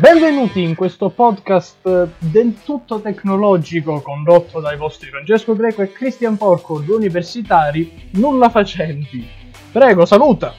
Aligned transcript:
Benvenuti 0.00 0.62
in 0.62 0.74
questo 0.74 1.08
podcast 1.08 2.10
del 2.18 2.54
tutto 2.62 3.00
tecnologico 3.00 4.02
condotto 4.02 4.60
dai 4.60 4.76
vostri 4.76 5.08
Francesco 5.08 5.56
Greco 5.56 5.80
e 5.80 5.90
Christian 5.90 6.36
Porco, 6.36 6.80
due 6.80 6.96
universitari 6.96 8.10
nulla 8.12 8.50
facenti. 8.50 9.26
Prego, 9.72 10.04
saluta! 10.04 10.52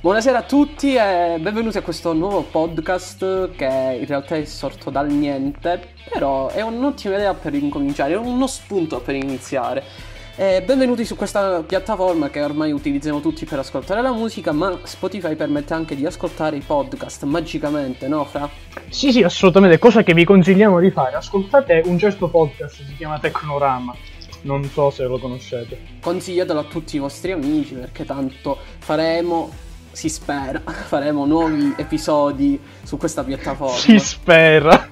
Buonasera 0.00 0.38
a 0.38 0.42
tutti 0.42 0.94
e 0.94 1.36
benvenuti 1.40 1.78
a 1.78 1.82
questo 1.82 2.12
nuovo 2.12 2.42
podcast 2.42 3.50
che 3.56 3.96
in 3.98 4.06
realtà 4.06 4.36
è 4.36 4.44
sorto 4.44 4.88
dal 4.88 5.10
niente, 5.10 5.88
però 6.08 6.48
è 6.48 6.60
un'ottima 6.60 7.16
idea 7.16 7.34
per 7.34 7.54
incominciare, 7.54 8.12
è 8.12 8.16
uno 8.16 8.46
spunto 8.46 9.00
per 9.00 9.16
iniziare. 9.16 10.12
E 10.36 10.62
benvenuti 10.62 11.04
su 11.04 11.14
questa 11.14 11.62
piattaforma 11.62 12.28
che 12.28 12.42
ormai 12.42 12.72
utilizziamo 12.72 13.20
tutti 13.20 13.44
per 13.44 13.60
ascoltare 13.60 14.02
la 14.02 14.12
musica, 14.12 14.50
ma 14.50 14.80
Spotify 14.82 15.36
permette 15.36 15.74
anche 15.74 15.94
di 15.94 16.04
ascoltare 16.06 16.56
i 16.56 16.60
podcast 16.60 17.22
magicamente, 17.22 18.08
no 18.08 18.24
Fra? 18.24 18.50
Sì, 18.88 19.12
sì, 19.12 19.22
assolutamente, 19.22 19.78
cosa 19.78 20.02
che 20.02 20.12
vi 20.12 20.24
consigliamo 20.24 20.80
di 20.80 20.90
fare. 20.90 21.14
Ascoltate 21.14 21.82
un 21.84 21.96
certo 22.00 22.26
podcast, 22.26 22.84
si 22.84 22.96
chiama 22.96 23.20
Tecnorama. 23.20 23.94
Non 24.42 24.64
so 24.64 24.90
se 24.90 25.04
lo 25.04 25.20
conoscete. 25.20 25.78
Consigliatelo 26.00 26.58
a 26.58 26.64
tutti 26.64 26.96
i 26.96 26.98
vostri 26.98 27.30
amici 27.30 27.74
perché 27.74 28.04
tanto 28.04 28.58
faremo 28.78 29.52
si 29.92 30.08
spera, 30.08 30.60
faremo 30.66 31.26
nuovi 31.26 31.74
episodi 31.76 32.58
su 32.82 32.96
questa 32.96 33.22
piattaforma. 33.22 33.76
Si 33.76 34.00
spera. 34.00 34.90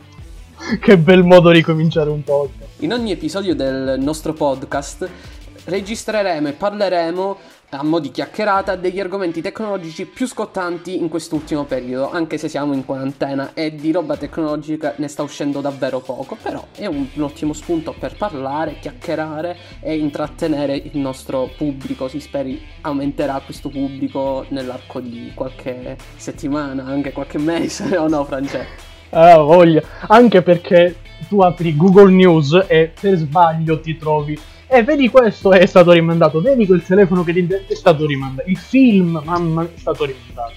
che 0.81 0.97
bel 0.97 1.25
modo 1.25 1.51
di 1.51 1.63
cominciare 1.63 2.11
un 2.11 2.23
podcast. 2.23 2.81
In 2.83 2.93
ogni 2.93 3.13
episodio 3.13 3.55
del 3.55 3.97
nostro 4.01 4.33
podcast 4.33 5.09
registreremo 5.65 6.49
e 6.49 6.53
parleremo 6.53 7.39
a 7.75 7.83
mo' 7.83 8.01
di 8.01 8.11
chiacchierata 8.11 8.77
degli 8.77 9.01
argomenti 9.01 9.41
tecnologici 9.41 10.05
più 10.05 10.27
scottanti 10.27 10.99
in 10.99 11.09
quest'ultimo 11.09 11.65
periodo, 11.65 12.11
anche 12.11 12.37
se 12.37 12.49
siamo 12.49 12.75
in 12.75 12.85
quarantena 12.85 13.53
e 13.55 13.75
di 13.75 13.91
roba 13.93 14.19
tecnologica 14.19 14.93
ne 14.99 15.09
sta 15.09 15.23
uscendo 15.23 15.63
davvero 15.63 16.01
poco, 16.01 16.37
però 16.41 16.67
è 16.77 16.85
un, 16.85 17.07
un 17.15 17.23
ottimo 17.23 17.55
spunto 17.55 17.95
per 17.99 18.17
parlare, 18.17 18.77
chiacchierare 18.79 19.57
e 19.81 19.97
intrattenere 19.97 20.77
il 20.77 20.99
nostro 20.99 21.49
pubblico, 21.57 22.09
si 22.09 22.21
speri 22.21 22.63
aumenterà 22.83 23.41
questo 23.43 23.71
pubblico 23.71 24.45
nell'arco 24.49 25.01
di 25.01 25.33
qualche 25.35 25.97
settimana, 26.17 26.85
anche 26.85 27.13
qualche 27.13 27.39
mese, 27.39 27.97
o 27.97 28.07
no 28.07 28.25
Francesco? 28.27 28.91
Ah, 29.11 29.39
voglia, 29.39 29.83
anche 30.09 30.43
perché 30.43 30.97
tu 31.29 31.41
apri 31.41 31.75
Google 31.75 32.13
News 32.13 32.67
e 32.67 32.93
per 32.99 33.17
sbaglio 33.17 33.81
ti 33.81 33.97
trovi 33.97 34.39
eh, 34.73 34.83
vedi 34.85 35.11
questo 35.11 35.53
è 35.53 35.67
stato 35.67 35.93
rimandato, 35.93 36.41
vedi 36.41 36.67
quel 36.67 36.83
telefono 36.83 37.23
che 37.23 37.35
ti 37.35 37.47
è 37.69 37.75
stato 37.75 38.07
rimandato, 38.07 38.49
il 38.49 38.57
film, 38.57 39.21
mamma, 39.23 39.65
è 39.65 39.77
stato 39.77 40.07
rimandato. 40.07 40.55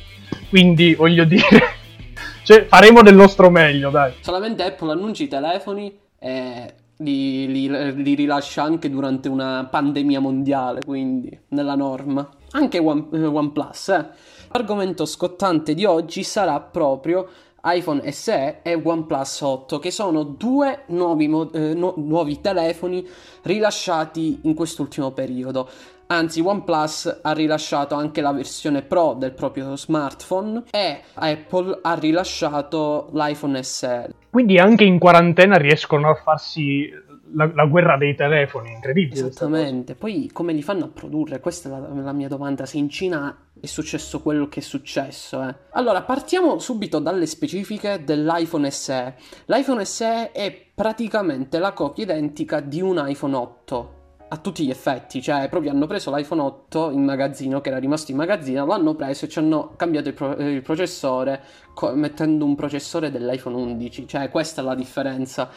Quindi, 0.47 0.95
voglio 0.95 1.25
dire, 1.25 1.61
cioè, 2.43 2.65
faremo 2.65 3.01
del 3.01 3.15
nostro 3.15 3.49
meglio, 3.49 3.89
dai. 3.89 4.13
Solamente 4.21 4.63
Apple 4.63 4.93
annuncia 4.93 5.23
i 5.23 5.27
telefoni 5.27 5.93
e 6.17 6.73
li, 6.97 7.47
li, 7.47 8.03
li, 8.03 8.15
rilascia 8.15 8.63
anche 8.63 8.89
durante 8.89 9.27
una 9.27 9.67
pandemia 9.69 10.21
mondiale, 10.21 10.79
quindi 10.85 11.37
nella 11.49 11.75
norma. 11.75 12.29
Anche 12.51 12.79
One, 12.79 13.07
eh, 13.11 13.25
OnePlus, 13.25 13.89
eh. 13.89 14.05
L'argomento 14.51 15.05
scottante 15.05 15.73
di 15.73 15.83
oggi 15.83 16.23
sarà 16.23 16.61
proprio 16.61 17.27
iPhone 17.65 18.11
SE 18.11 18.59
e 18.61 18.79
OnePlus 18.81 19.41
8, 19.41 19.79
che 19.79 19.91
sono 19.91 20.23
due 20.23 20.83
nuovi, 20.87 21.25
eh, 21.53 21.73
no, 21.73 21.93
nuovi 21.97 22.39
telefoni 22.41 23.07
rilasciati 23.43 24.39
in 24.43 24.53
quest'ultimo 24.53 25.11
periodo. 25.11 25.69
Anzi, 26.07 26.39
OnePlus 26.39 27.21
ha 27.23 27.31
rilasciato 27.31 27.95
anche 27.95 28.21
la 28.21 28.31
versione 28.31 28.83
Pro 28.83 29.15
del 29.17 29.33
proprio 29.33 29.75
smartphone 29.75 30.63
e 30.69 31.01
Apple 31.15 31.79
ha 31.81 31.95
rilasciato 31.95 33.09
l'iPhone 33.11 33.63
SE. 33.63 34.13
Quindi 34.29 34.59
anche 34.59 34.83
in 34.83 34.99
quarantena 34.99 35.57
riescono 35.57 36.09
a 36.09 36.15
farsi 36.15 36.87
la, 37.33 37.51
la, 37.53 37.65
guerra 37.65 37.97
dei 37.97 38.15
telefoni, 38.15 38.71
incredibile. 38.71 39.27
Esattamente, 39.27 39.95
poi 39.95 40.29
come 40.31 40.53
li 40.53 40.61
fanno 40.61 40.85
a 40.85 40.89
produrre? 40.89 41.39
Questa 41.39 41.69
è 41.69 41.71
la, 41.71 42.01
la, 42.01 42.13
mia 42.13 42.27
domanda, 42.27 42.65
se 42.65 42.77
in 42.77 42.89
Cina 42.89 43.35
è 43.59 43.65
successo 43.65 44.21
quello 44.21 44.47
che 44.47 44.59
è 44.59 44.63
successo. 44.63 45.41
Eh. 45.41 45.55
Allora, 45.71 46.01
partiamo 46.03 46.59
subito 46.59 46.99
dalle 46.99 47.25
specifiche 47.25 48.03
dell'iPhone 48.03 48.69
SE. 48.69 49.15
L'iPhone 49.45 49.85
SE 49.85 50.31
è 50.31 50.55
praticamente 50.73 51.57
la 51.57 51.73
copia 51.73 52.03
identica 52.03 52.59
di 52.59 52.81
un 52.81 53.03
iPhone 53.05 53.35
8 53.35 53.93
a 54.27 54.37
tutti 54.37 54.65
gli 54.65 54.71
effetti, 54.71 55.21
cioè 55.21 55.47
proprio 55.49 55.71
hanno 55.71 55.85
preso 55.85 56.13
l'iPhone 56.13 56.41
8 56.41 56.91
in 56.91 57.03
magazzino, 57.03 57.61
che 57.61 57.69
era 57.69 57.77
rimasto 57.77 58.11
in 58.11 58.17
magazzino, 58.17 58.65
l'hanno 58.65 58.95
preso 58.95 59.25
e 59.25 59.29
ci 59.29 59.39
hanno 59.39 59.73
cambiato 59.75 60.09
il, 60.09 60.13
pro- 60.15 60.35
il 60.35 60.61
processore 60.61 61.41
co- 61.73 61.93
mettendo 61.93 62.43
un 62.43 62.55
processore 62.55 63.11
dell'iPhone 63.11 63.55
11, 63.55 64.07
cioè 64.07 64.29
questa 64.29 64.61
è 64.61 64.65
la 64.65 64.75
differenza 64.75 65.49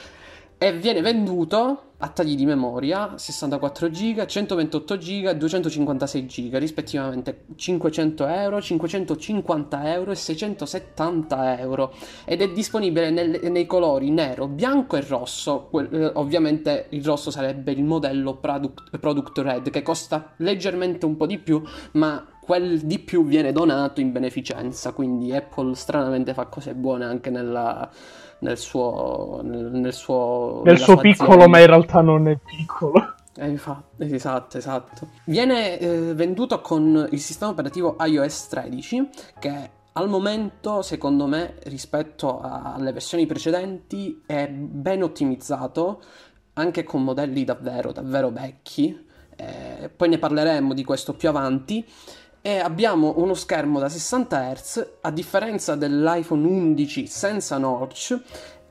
e 0.58 0.72
viene 0.76 1.00
venduto 1.00 1.82
a 2.00 2.08
tagli 2.08 2.36
di 2.36 2.44
memoria 2.44 3.16
64 3.16 3.88
GB, 3.88 4.24
128 4.24 4.96
GB 4.96 5.26
e 5.26 5.36
256 5.36 6.26
GB, 6.26 6.54
rispettivamente 6.56 7.44
500 7.54 8.26
euro, 8.26 8.60
550 8.60 9.92
euro 9.94 10.10
e 10.12 10.14
670 10.14 11.58
euro 11.58 11.94
ed 12.24 12.40
è 12.42 12.50
disponibile 12.50 13.10
nel, 13.10 13.40
nei 13.50 13.66
colori 13.66 14.10
nero, 14.10 14.46
bianco 14.46 14.96
e 14.96 15.00
rosso. 15.00 15.66
Que- 15.70 15.88
eh, 15.90 16.10
ovviamente 16.14 16.86
il 16.90 17.04
rosso 17.04 17.30
sarebbe 17.30 17.72
il 17.72 17.82
modello 17.82 18.36
product, 18.36 18.98
product 18.98 19.38
Red 19.38 19.70
che 19.70 19.82
costa 19.82 20.34
leggermente 20.36 21.04
un 21.04 21.16
po' 21.16 21.26
di 21.26 21.38
più, 21.38 21.60
ma 21.92 22.24
quel 22.40 22.78
di 22.78 22.98
più 23.00 23.26
viene 23.26 23.52
donato 23.52 24.00
in 24.00 24.10
beneficenza, 24.10 24.92
quindi 24.92 25.34
Apple 25.34 25.74
stranamente 25.74 26.32
fa 26.32 26.46
cose 26.46 26.74
buone 26.74 27.04
anche 27.04 27.28
nella 27.28 27.90
nel 28.40 28.58
suo, 28.58 29.40
nel, 29.42 29.70
nel 29.72 29.92
suo, 29.92 30.62
nel 30.64 30.78
suo 30.78 30.96
piccolo, 30.96 31.48
ma 31.48 31.58
in 31.58 31.66
realtà 31.66 32.00
non 32.00 32.28
è 32.28 32.36
piccolo. 32.36 33.14
Eh, 33.36 33.48
infatti, 33.48 34.12
esatto, 34.12 34.58
esatto. 34.58 35.08
Viene 35.24 35.78
eh, 35.78 36.14
venduto 36.14 36.60
con 36.60 37.08
il 37.10 37.20
sistema 37.20 37.52
operativo 37.52 37.96
iOS 38.00 38.48
13 38.48 39.08
che 39.38 39.70
al 39.92 40.08
momento, 40.08 40.82
secondo 40.82 41.26
me, 41.26 41.54
rispetto 41.64 42.40
alle 42.40 42.92
versioni 42.92 43.26
precedenti, 43.26 44.22
è 44.26 44.48
ben 44.48 45.02
ottimizzato, 45.02 46.00
anche 46.54 46.84
con 46.84 47.02
modelli 47.02 47.44
davvero, 47.44 47.92
davvero 47.92 48.30
vecchi. 48.30 49.06
Eh, 49.36 49.88
poi 49.88 50.08
ne 50.08 50.18
parleremo 50.18 50.74
di 50.74 50.84
questo 50.84 51.14
più 51.14 51.28
avanti 51.28 51.84
e 52.48 52.60
abbiamo 52.60 53.12
uno 53.18 53.34
schermo 53.34 53.78
da 53.78 53.90
60 53.90 54.54
Hz 54.54 54.88
a 55.02 55.10
differenza 55.10 55.74
dell'iPhone 55.74 56.46
11 56.46 57.06
senza 57.06 57.58
notch 57.58 58.18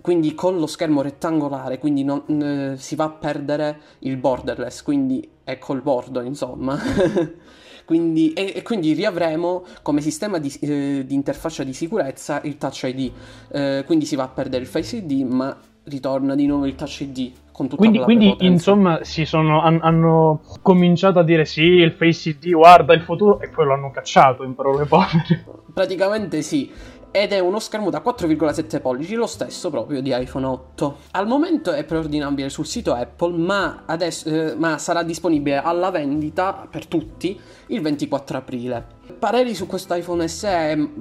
quindi 0.02 0.34
con 0.34 0.58
lo 0.58 0.66
schermo 0.66 1.04
rettangolare 1.04 1.78
quindi 1.78 2.04
non, 2.04 2.24
eh, 2.28 2.78
si 2.80 2.96
va 2.96 3.04
a 3.04 3.12
perdere 3.12 3.80
il 4.00 4.18
borderless 4.18 4.82
quindi 4.82 5.30
è 5.44 5.60
col 5.60 5.82
bordo 5.82 6.22
insomma. 6.22 6.78
Quindi, 7.88 8.34
e, 8.34 8.52
e, 8.54 8.64
quindi 8.64 8.92
riavremo 8.92 9.64
come 9.82 10.02
sistema 10.02 10.40
di, 10.40 10.54
eh, 10.60 11.06
di, 11.06 11.14
interfaccia 11.14 11.64
di 11.64 11.72
sicurezza 11.72 12.42
il 12.44 12.58
Touch 12.58 12.84
ID 12.84 13.12
eh, 13.48 13.84
quindi 13.86 14.04
si 14.04 14.18
va 14.18 14.24
a 14.24 14.28
perdere 14.28 14.64
il 14.64 14.68
Face 14.68 14.98
ID 14.98 15.22
ma 15.22 15.58
ritorna 15.84 16.36
di 16.36 16.46
nuovo 16.48 16.66
il 16.66 16.76
Touch 16.76 17.00
ID 17.00 17.32
con 17.58 17.68
tutta 17.68 17.82
quindi, 17.82 17.98
quindi 18.02 18.36
insomma 18.42 19.00
si 19.02 19.26
sono, 19.26 19.64
han, 19.64 19.80
hanno 19.82 20.42
cominciato 20.62 21.18
a 21.18 21.24
dire 21.24 21.44
sì, 21.44 21.64
il 21.64 21.92
Face 21.92 22.30
ID 22.30 22.52
guarda 22.52 22.94
il 22.94 23.02
futuro 23.02 23.40
e 23.40 23.50
poi 23.50 23.66
lo 23.66 23.74
hanno 23.74 23.90
cacciato 23.90 24.44
in 24.44 24.54
parole 24.54 24.86
povere. 24.86 25.44
Praticamente 25.74 26.44
sì 26.44 26.72
ed 27.10 27.32
è 27.32 27.40
uno 27.40 27.58
schermo 27.58 27.90
da 27.90 28.04
4,7 28.06 28.80
pollici, 28.80 29.16
lo 29.16 29.26
stesso 29.26 29.72
proprio 29.72 30.02
di 30.02 30.16
iPhone 30.16 30.46
8. 30.46 30.98
Al 31.12 31.26
momento 31.26 31.72
è 31.72 31.84
preordinabile 31.84 32.50
sul 32.50 32.68
sito 32.68 32.94
Apple, 32.94 33.36
ma, 33.38 33.84
adesso, 33.88 34.30
eh, 34.30 34.56
ma 34.56 34.78
sarà 34.78 35.02
disponibile 35.02 35.58
alla 35.58 35.90
vendita 35.90 36.68
per 36.70 36.86
tutti 36.86 37.40
il 37.68 37.82
24 37.82 38.38
aprile. 38.38 38.97
Pareri 39.14 39.56
su 39.56 39.68
questo 39.68 39.94
iPhone 39.94 40.28
SE, 40.28 40.92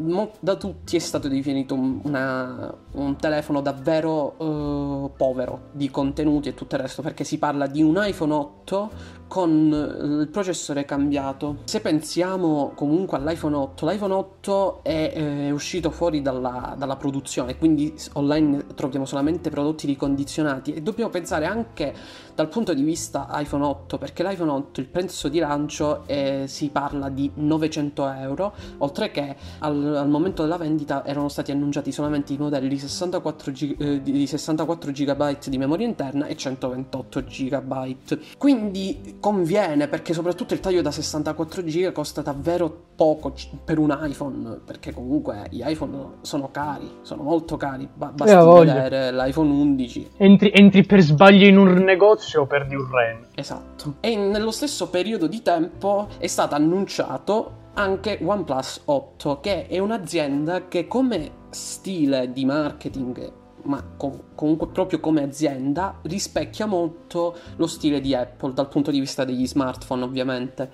da 0.40 0.54
tutti 0.54 0.96
è 0.96 0.98
stato 0.98 1.28
definito 1.28 1.74
una, 1.74 2.72
un 2.92 3.16
telefono 3.16 3.60
davvero 3.60 4.34
uh, 4.42 5.10
povero 5.16 5.68
di 5.72 5.90
contenuti 5.90 6.48
e 6.48 6.54
tutto 6.54 6.76
il 6.76 6.82
resto, 6.82 7.02
perché 7.02 7.24
si 7.24 7.38
parla 7.38 7.66
di 7.66 7.82
un 7.82 8.00
iPhone 8.00 8.32
8 8.32 8.90
con 9.28 9.72
eh, 9.72 10.22
il 10.22 10.28
processore 10.28 10.84
cambiato. 10.84 11.58
Se 11.64 11.80
pensiamo 11.80 12.72
comunque 12.74 13.18
all'iPhone 13.18 13.56
8, 13.56 13.86
l'iPhone 13.86 14.14
8 14.14 14.80
è, 14.82 15.12
è 15.12 15.50
uscito 15.50 15.90
fuori 15.90 16.22
dalla, 16.22 16.74
dalla, 16.78 16.96
produzione, 16.96 17.58
quindi 17.58 17.92
online 18.14 18.66
troviamo 18.74 19.04
solamente 19.04 19.50
prodotti 19.50 19.86
ricondizionati 19.86 20.72
e 20.72 20.80
dobbiamo 20.80 21.10
pensare 21.10 21.44
anche 21.44 21.92
dal 22.36 22.48
punto 22.48 22.72
di 22.72 22.82
vista 22.82 23.26
iPhone 23.32 23.64
8, 23.64 23.98
perché 23.98 24.22
l'iPhone 24.22 24.50
8 24.50 24.80
il 24.80 24.86
prezzo 24.86 25.28
di 25.28 25.40
lancio 25.40 26.06
è, 26.06 26.44
si 26.46 26.68
parla 26.68 27.08
di 27.08 27.28
900 27.34 27.86
200 27.96 28.12
euro, 28.12 28.52
oltre 28.78 29.10
che 29.10 29.36
al, 29.60 29.96
al 29.96 30.08
momento 30.08 30.42
della 30.42 30.56
vendita 30.56 31.04
erano 31.04 31.28
stati 31.28 31.50
annunciati 31.50 31.92
solamente 31.92 32.32
i 32.32 32.36
modelli 32.38 32.76
64 32.78 33.52
gi- 33.52 33.76
eh, 33.78 34.02
di 34.02 34.26
64 34.26 34.92
GB 34.92 35.38
di 35.46 35.58
memoria 35.58 35.86
interna 35.86 36.26
e 36.26 36.36
128 36.36 37.22
GB. 37.22 37.96
Quindi 38.38 39.16
conviene 39.20 39.88
perché 39.88 40.12
soprattutto 40.12 40.54
il 40.54 40.60
taglio 40.60 40.82
da 40.82 40.90
64 40.90 41.62
GB 41.62 41.92
costa 41.92 42.22
davvero 42.22 42.84
poco 42.96 43.34
per 43.64 43.78
un 43.78 43.96
iPhone, 44.02 44.60
perché 44.64 44.92
comunque 44.92 45.46
gli 45.50 45.62
iPhone 45.64 46.14
sono 46.22 46.48
cari, 46.50 46.90
sono 47.02 47.22
molto 47.22 47.56
cari, 47.56 47.86
ba- 47.92 48.10
basti 48.12 48.34
vedere 48.64 49.12
l'iPhone 49.12 49.50
11. 49.50 50.10
Entri, 50.16 50.50
entri, 50.52 50.84
per 50.84 51.00
sbaglio 51.02 51.46
in 51.46 51.58
un 51.58 51.74
negozio 51.74 52.25
o 52.34 52.46
perdi 52.46 52.74
un. 52.74 52.86
Esatto. 53.34 53.96
E 54.00 54.16
nello 54.16 54.50
stesso 54.50 54.88
periodo 54.88 55.26
di 55.26 55.42
tempo 55.42 56.08
è 56.18 56.26
stato 56.26 56.54
annunciato 56.54 57.64
anche 57.74 58.18
OnePlus 58.22 58.82
8, 58.86 59.40
che 59.40 59.66
è 59.66 59.78
un'azienda 59.78 60.66
che 60.68 60.86
come 60.88 61.44
stile 61.50 62.32
di 62.32 62.44
marketing 62.44 63.44
ma 63.66 63.82
com- 63.96 64.34
comunque 64.34 64.68
proprio 64.68 65.00
come 65.00 65.22
azienda 65.22 65.98
rispecchia 66.02 66.66
molto 66.66 67.36
lo 67.56 67.66
stile 67.66 68.00
di 68.00 68.14
Apple 68.14 68.52
dal 68.52 68.68
punto 68.68 68.90
di 68.90 69.00
vista 69.00 69.24
degli 69.24 69.46
smartphone 69.46 70.04
ovviamente 70.04 70.70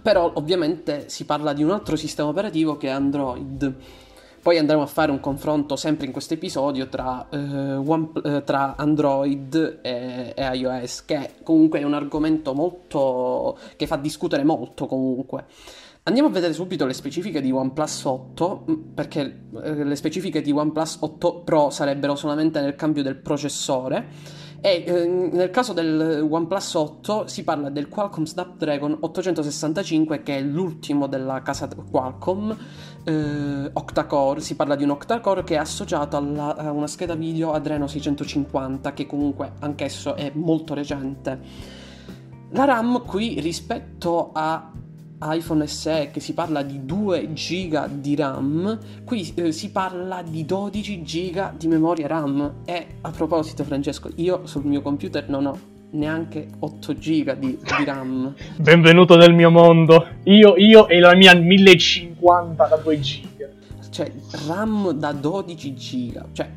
però 0.00 0.32
ovviamente 0.34 1.08
si 1.08 1.24
parla 1.24 1.52
di 1.52 1.62
un 1.62 1.70
altro 1.70 1.94
sistema 1.96 2.28
operativo 2.28 2.76
che 2.76 2.88
è 2.88 2.90
Android 2.90 3.76
poi 4.42 4.58
andremo 4.58 4.82
a 4.82 4.86
fare 4.86 5.12
un 5.12 5.20
confronto 5.20 5.76
sempre 5.76 6.06
in 6.06 6.12
questo 6.12 6.34
episodio 6.34 6.88
tra, 6.88 7.28
eh, 7.30 7.36
One, 7.38 8.10
eh, 8.24 8.42
tra 8.42 8.74
Android 8.76 9.78
e, 9.80 10.32
e, 10.34 10.56
iOS, 10.56 11.04
che 11.04 11.34
comunque 11.44 11.78
è 11.78 11.84
un 11.84 11.94
argomento 11.94 12.52
molto 12.52 13.56
che 13.76 13.86
fa 13.86 13.96
discutere 13.96 14.42
molto 14.42 14.86
comunque. 14.86 15.44
Andiamo 16.04 16.28
a 16.28 16.32
vedere 16.32 16.52
subito 16.52 16.84
le 16.86 16.94
specifiche 16.94 17.40
di 17.40 17.52
OnePlus 17.52 18.04
8, 18.04 18.64
mm, 18.68 18.74
perché 18.94 19.44
eh, 19.62 19.84
le 19.84 19.94
specifiche 19.94 20.42
di 20.42 20.50
OnePlus 20.50 20.96
8 20.98 21.42
Pro 21.42 21.70
sarebbero 21.70 22.16
solamente 22.16 22.60
nel 22.60 22.74
cambio 22.74 23.04
del 23.04 23.14
processore. 23.14 24.08
E 24.64 24.84
eh, 24.84 25.06
nel 25.06 25.50
caso 25.50 25.72
del 25.72 26.26
OnePlus 26.28 26.74
8 26.74 27.26
si 27.28 27.44
parla 27.44 27.68
del 27.68 27.88
Qualcomm 27.88 28.24
Snapdragon 28.24 28.96
865 29.00 30.22
che 30.22 30.38
è 30.38 30.40
l'ultimo 30.40 31.08
della 31.08 31.42
casa 31.42 31.68
Qualcomm 31.68 32.52
eh, 33.04 33.70
octa-core, 33.72 34.40
si 34.40 34.54
parla 34.54 34.76
di 34.76 34.84
un 34.84 34.90
octa-core 34.90 35.44
che 35.44 35.54
è 35.54 35.58
associato 35.58 36.16
alla, 36.16 36.56
a 36.56 36.70
una 36.70 36.86
scheda 36.86 37.14
video 37.14 37.52
Adreno 37.52 37.86
650 37.86 38.92
che 38.92 39.06
comunque 39.06 39.52
anch'esso 39.60 40.14
è 40.14 40.30
molto 40.34 40.74
recente. 40.74 41.40
La 42.50 42.64
RAM 42.64 43.04
qui 43.04 43.40
rispetto 43.40 44.30
a 44.32 44.70
iPhone 45.24 45.66
SE 45.66 46.10
che 46.12 46.20
si 46.20 46.34
parla 46.34 46.62
di 46.62 46.84
2 46.84 47.32
GB 47.32 47.86
di 47.86 48.16
RAM, 48.16 48.78
qui 49.04 49.32
eh, 49.34 49.52
si 49.52 49.70
parla 49.70 50.22
di 50.22 50.44
12 50.44 51.02
GB 51.02 51.56
di 51.56 51.68
memoria 51.68 52.06
RAM. 52.06 52.62
E 52.64 52.98
a 53.00 53.10
proposito, 53.10 53.64
Francesco, 53.64 54.10
io 54.16 54.46
sul 54.46 54.64
mio 54.64 54.82
computer 54.82 55.28
non 55.28 55.46
ho 55.46 55.71
neanche 55.92 56.48
8 56.58 56.94
GB 56.94 57.32
di, 57.34 57.58
di, 57.58 57.84
RAM. 57.84 58.34
Benvenuto 58.56 59.16
nel 59.16 59.34
mio 59.34 59.50
mondo. 59.50 60.06
Io, 60.24 60.54
io 60.56 60.88
e 60.88 60.98
la 61.00 61.14
mia 61.14 61.34
1050 61.34 62.66
da 62.66 62.76
2 62.76 62.98
GB. 62.98 63.48
Cioè, 63.90 64.10
RAM 64.46 64.92
da 64.92 65.12
12 65.12 65.72
GB. 65.74 66.24
Cioè, 66.32 66.50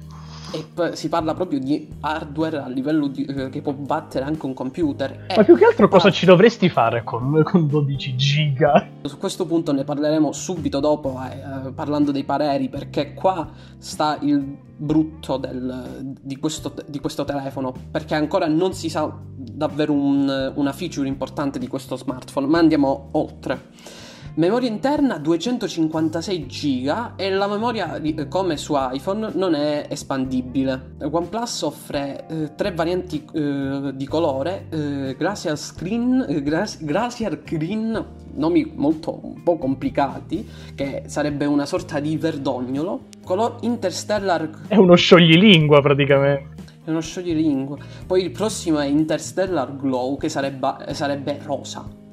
e 0.51 0.95
si 0.95 1.09
parla 1.09 1.33
proprio 1.33 1.59
di 1.59 1.87
hardware 1.99 2.57
a 2.57 2.67
livello 2.67 3.07
di, 3.07 3.25
eh, 3.25 3.49
che 3.49 3.61
può 3.61 3.73
battere 3.73 4.25
anche 4.25 4.45
un 4.45 4.53
computer. 4.53 5.27
Ma 5.35 5.43
più 5.43 5.57
che 5.57 5.65
altro 5.65 5.87
cosa 5.87 6.11
ci 6.11 6.25
dovresti 6.25 6.69
fare 6.69 7.03
con, 7.03 7.41
con 7.43 7.67
12 7.67 8.15
giga? 8.15 8.87
Su 9.03 9.17
questo 9.17 9.45
punto 9.45 9.71
ne 9.71 9.83
parleremo 9.83 10.31
subito 10.31 10.79
dopo, 10.79 11.19
eh, 11.21 11.71
parlando 11.71 12.11
dei 12.11 12.23
pareri, 12.23 12.69
perché 12.69 13.13
qua 13.13 13.49
sta 13.77 14.17
il 14.21 14.63
brutto 14.77 15.37
del, 15.37 16.15
di, 16.21 16.37
questo, 16.37 16.73
di, 16.85 16.99
questo, 16.99 17.23
telefono, 17.23 17.73
perché 17.91 18.15
ancora 18.15 18.47
non 18.47 18.73
si 18.73 18.89
sa 18.89 19.11
davvero 19.35 19.93
un, 19.93 20.53
una 20.55 20.73
feature 20.73 21.07
importante 21.07 21.59
di 21.59 21.67
questo 21.67 21.95
smartphone, 21.95 22.47
ma 22.47 22.59
andiamo 22.59 23.09
oltre. 23.11 24.03
Memoria 24.37 24.67
interna 24.67 25.17
256 25.17 26.45
GB 26.45 27.13
e 27.15 27.29
la 27.29 27.47
memoria 27.47 28.01
come 28.27 28.57
su 28.57 28.73
iPhone 28.75 29.31
non 29.33 29.55
è 29.55 29.85
espandibile. 29.89 30.95
OnePlus 31.09 31.61
offre 31.61 32.25
eh, 32.27 32.53
tre 32.53 32.73
varianti 32.73 33.25
eh, 33.33 33.91
di 33.93 34.05
colore, 34.05 34.65
eh, 34.71 35.15
Glacial 35.17 35.57
Screen, 35.57 36.25
eh, 36.27 36.41
Glacial 36.43 37.43
Green, 37.45 38.05
nomi 38.33 38.73
molto 38.75 39.17
un 39.23 39.41
po' 39.41 39.57
complicati, 39.57 40.45
che 40.75 41.03
sarebbe 41.05 41.45
una 41.45 41.65
sorta 41.65 42.01
di 42.01 42.17
verdognolo, 42.17 43.03
color 43.23 43.59
Interstellar... 43.61 44.49
È 44.67 44.75
uno 44.75 44.95
scioglilingua 44.95 45.79
praticamente 45.81 46.63
è 46.83 46.91
uno 46.91 47.01
scioglilingua. 47.01 47.77
Poi 48.05 48.21
il 48.21 48.31
prossimo 48.31 48.79
è 48.79 48.85
Interstellar 48.85 49.75
Glow, 49.77 50.17
che 50.17 50.29
sarebbe, 50.29 50.93
sarebbe 50.93 51.39
rosa. 51.41 52.03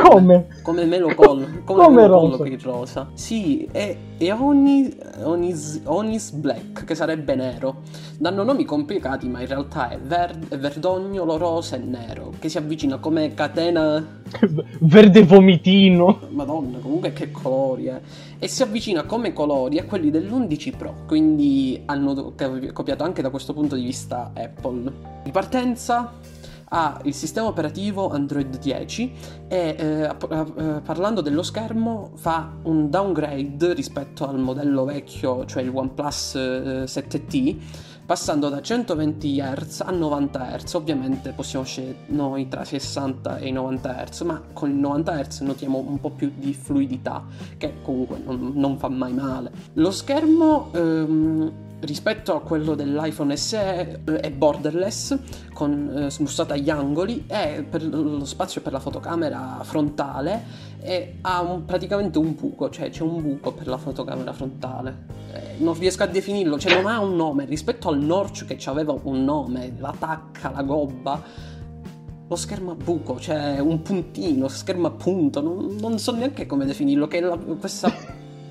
Come? 0.00 0.46
Come 0.62 0.86
me 0.86 0.98
lo 0.98 1.14
collo. 1.14 1.44
Come, 1.64 1.84
come 1.84 1.88
me 2.00 2.06
lo 2.06 2.20
collo 2.20 2.36
per 2.38 2.62
rosa. 2.62 3.10
Sì, 3.12 3.68
è, 3.70 3.94
è 4.16 4.32
Onis, 4.32 4.96
Onis, 5.22 5.80
Onis, 5.84 6.30
Black, 6.30 6.84
che 6.84 6.94
sarebbe 6.94 7.34
nero. 7.34 7.82
Danno 8.16 8.42
nomi 8.42 8.64
complicati, 8.64 9.28
ma 9.28 9.40
in 9.42 9.48
realtà 9.48 9.90
è, 9.90 9.98
verde, 9.98 10.46
è 10.54 10.58
verdognolo, 10.58 11.36
rosa 11.36 11.76
e 11.76 11.80
nero, 11.80 12.32
che 12.38 12.48
si 12.48 12.56
avvicina 12.56 12.98
come 12.98 13.34
catena... 13.34 14.20
Verde 14.80 15.24
vomitino. 15.24 16.20
Madonna, 16.30 16.78
comunque 16.78 17.12
che 17.12 17.30
colori, 17.30 17.88
eh. 17.88 18.00
E 18.38 18.48
si 18.48 18.62
avvicina 18.62 19.02
come 19.02 19.34
colori 19.34 19.78
a 19.78 19.84
quelli 19.84 20.10
dell'11 20.10 20.76
Pro, 20.76 20.94
quindi 21.06 21.82
hanno 21.84 22.32
copiato 22.72 23.04
anche 23.04 23.20
da 23.20 23.28
questo 23.28 23.52
punto 23.52 23.76
di 23.76 23.84
vista 23.84 24.32
Apple. 24.34 24.90
Di 25.22 25.30
partenza 25.30 26.14
ha 26.74 26.98
il 27.04 27.14
sistema 27.14 27.48
operativo 27.48 28.08
Android 28.08 28.58
10 28.58 29.12
e 29.48 29.76
eh, 29.78 30.02
eh, 30.04 30.80
parlando 30.82 31.20
dello 31.20 31.42
schermo 31.42 32.12
fa 32.14 32.50
un 32.62 32.88
downgrade 32.88 33.74
rispetto 33.74 34.26
al 34.26 34.38
modello 34.38 34.84
vecchio, 34.84 35.44
cioè 35.44 35.62
il 35.62 35.70
OnePlus 35.72 36.34
eh, 36.34 36.84
7T, 36.84 37.56
passando 38.06 38.48
da 38.48 38.62
120 38.62 39.38
Hz 39.38 39.80
a 39.80 39.90
90 39.90 40.56
Hz. 40.56 40.74
Ovviamente 40.74 41.32
possiamo 41.32 41.64
scegliere 41.64 41.98
noi 42.06 42.48
tra 42.48 42.64
60 42.64 43.36
e 43.36 43.48
i 43.48 43.52
90 43.52 44.04
Hz, 44.04 44.20
ma 44.22 44.42
con 44.54 44.70
il 44.70 44.76
90 44.76 45.24
Hz 45.24 45.40
notiamo 45.40 45.78
un 45.78 46.00
po' 46.00 46.10
più 46.10 46.32
di 46.34 46.54
fluidità, 46.54 47.22
che 47.58 47.82
comunque 47.82 48.18
non, 48.24 48.52
non 48.54 48.78
fa 48.78 48.88
mai 48.88 49.12
male. 49.12 49.50
Lo 49.74 49.90
schermo... 49.90 50.70
Ehm, 50.72 51.70
rispetto 51.82 52.34
a 52.34 52.40
quello 52.40 52.74
dell'iPhone 52.74 53.36
SE 53.36 54.02
è 54.04 54.30
borderless 54.30 55.18
con 55.52 55.92
eh, 55.96 56.10
smussata 56.10 56.54
agli 56.54 56.70
angoli 56.70 57.24
e 57.26 57.64
per 57.68 57.84
lo 57.84 58.24
spazio 58.24 58.60
per 58.60 58.72
la 58.72 58.80
fotocamera 58.80 59.58
frontale 59.62 60.70
e 60.80 61.18
ha 61.20 61.40
un, 61.40 61.64
praticamente 61.64 62.18
un 62.18 62.34
buco, 62.34 62.70
cioè 62.70 62.90
c'è 62.90 63.02
un 63.02 63.20
buco 63.20 63.52
per 63.52 63.66
la 63.66 63.78
fotocamera 63.78 64.32
frontale. 64.32 65.20
Eh, 65.32 65.54
non 65.58 65.78
riesco 65.78 66.02
a 66.02 66.06
definirlo, 66.06 66.58
cioè 66.58 66.74
non 66.74 66.86
ha 66.86 67.00
un 67.00 67.14
nome 67.16 67.44
rispetto 67.44 67.88
al 67.88 67.98
Norch 67.98 68.44
che 68.44 68.58
aveva 68.64 68.94
un 69.02 69.24
nome, 69.24 69.74
la 69.78 69.94
tacca, 69.96 70.50
la 70.50 70.62
gobba. 70.62 71.50
Lo 72.28 72.36
schermo 72.36 72.70
a 72.70 72.74
buco, 72.74 73.20
cioè 73.20 73.58
un 73.58 73.82
puntino, 73.82 74.48
schermo 74.48 74.86
a 74.86 74.90
punto, 74.90 75.42
non, 75.42 75.76
non 75.78 75.98
so 75.98 76.12
neanche 76.12 76.46
come 76.46 76.64
definirlo, 76.64 77.06
che 77.06 77.18
è 77.18 77.20
la, 77.20 77.36
questa 77.36 77.92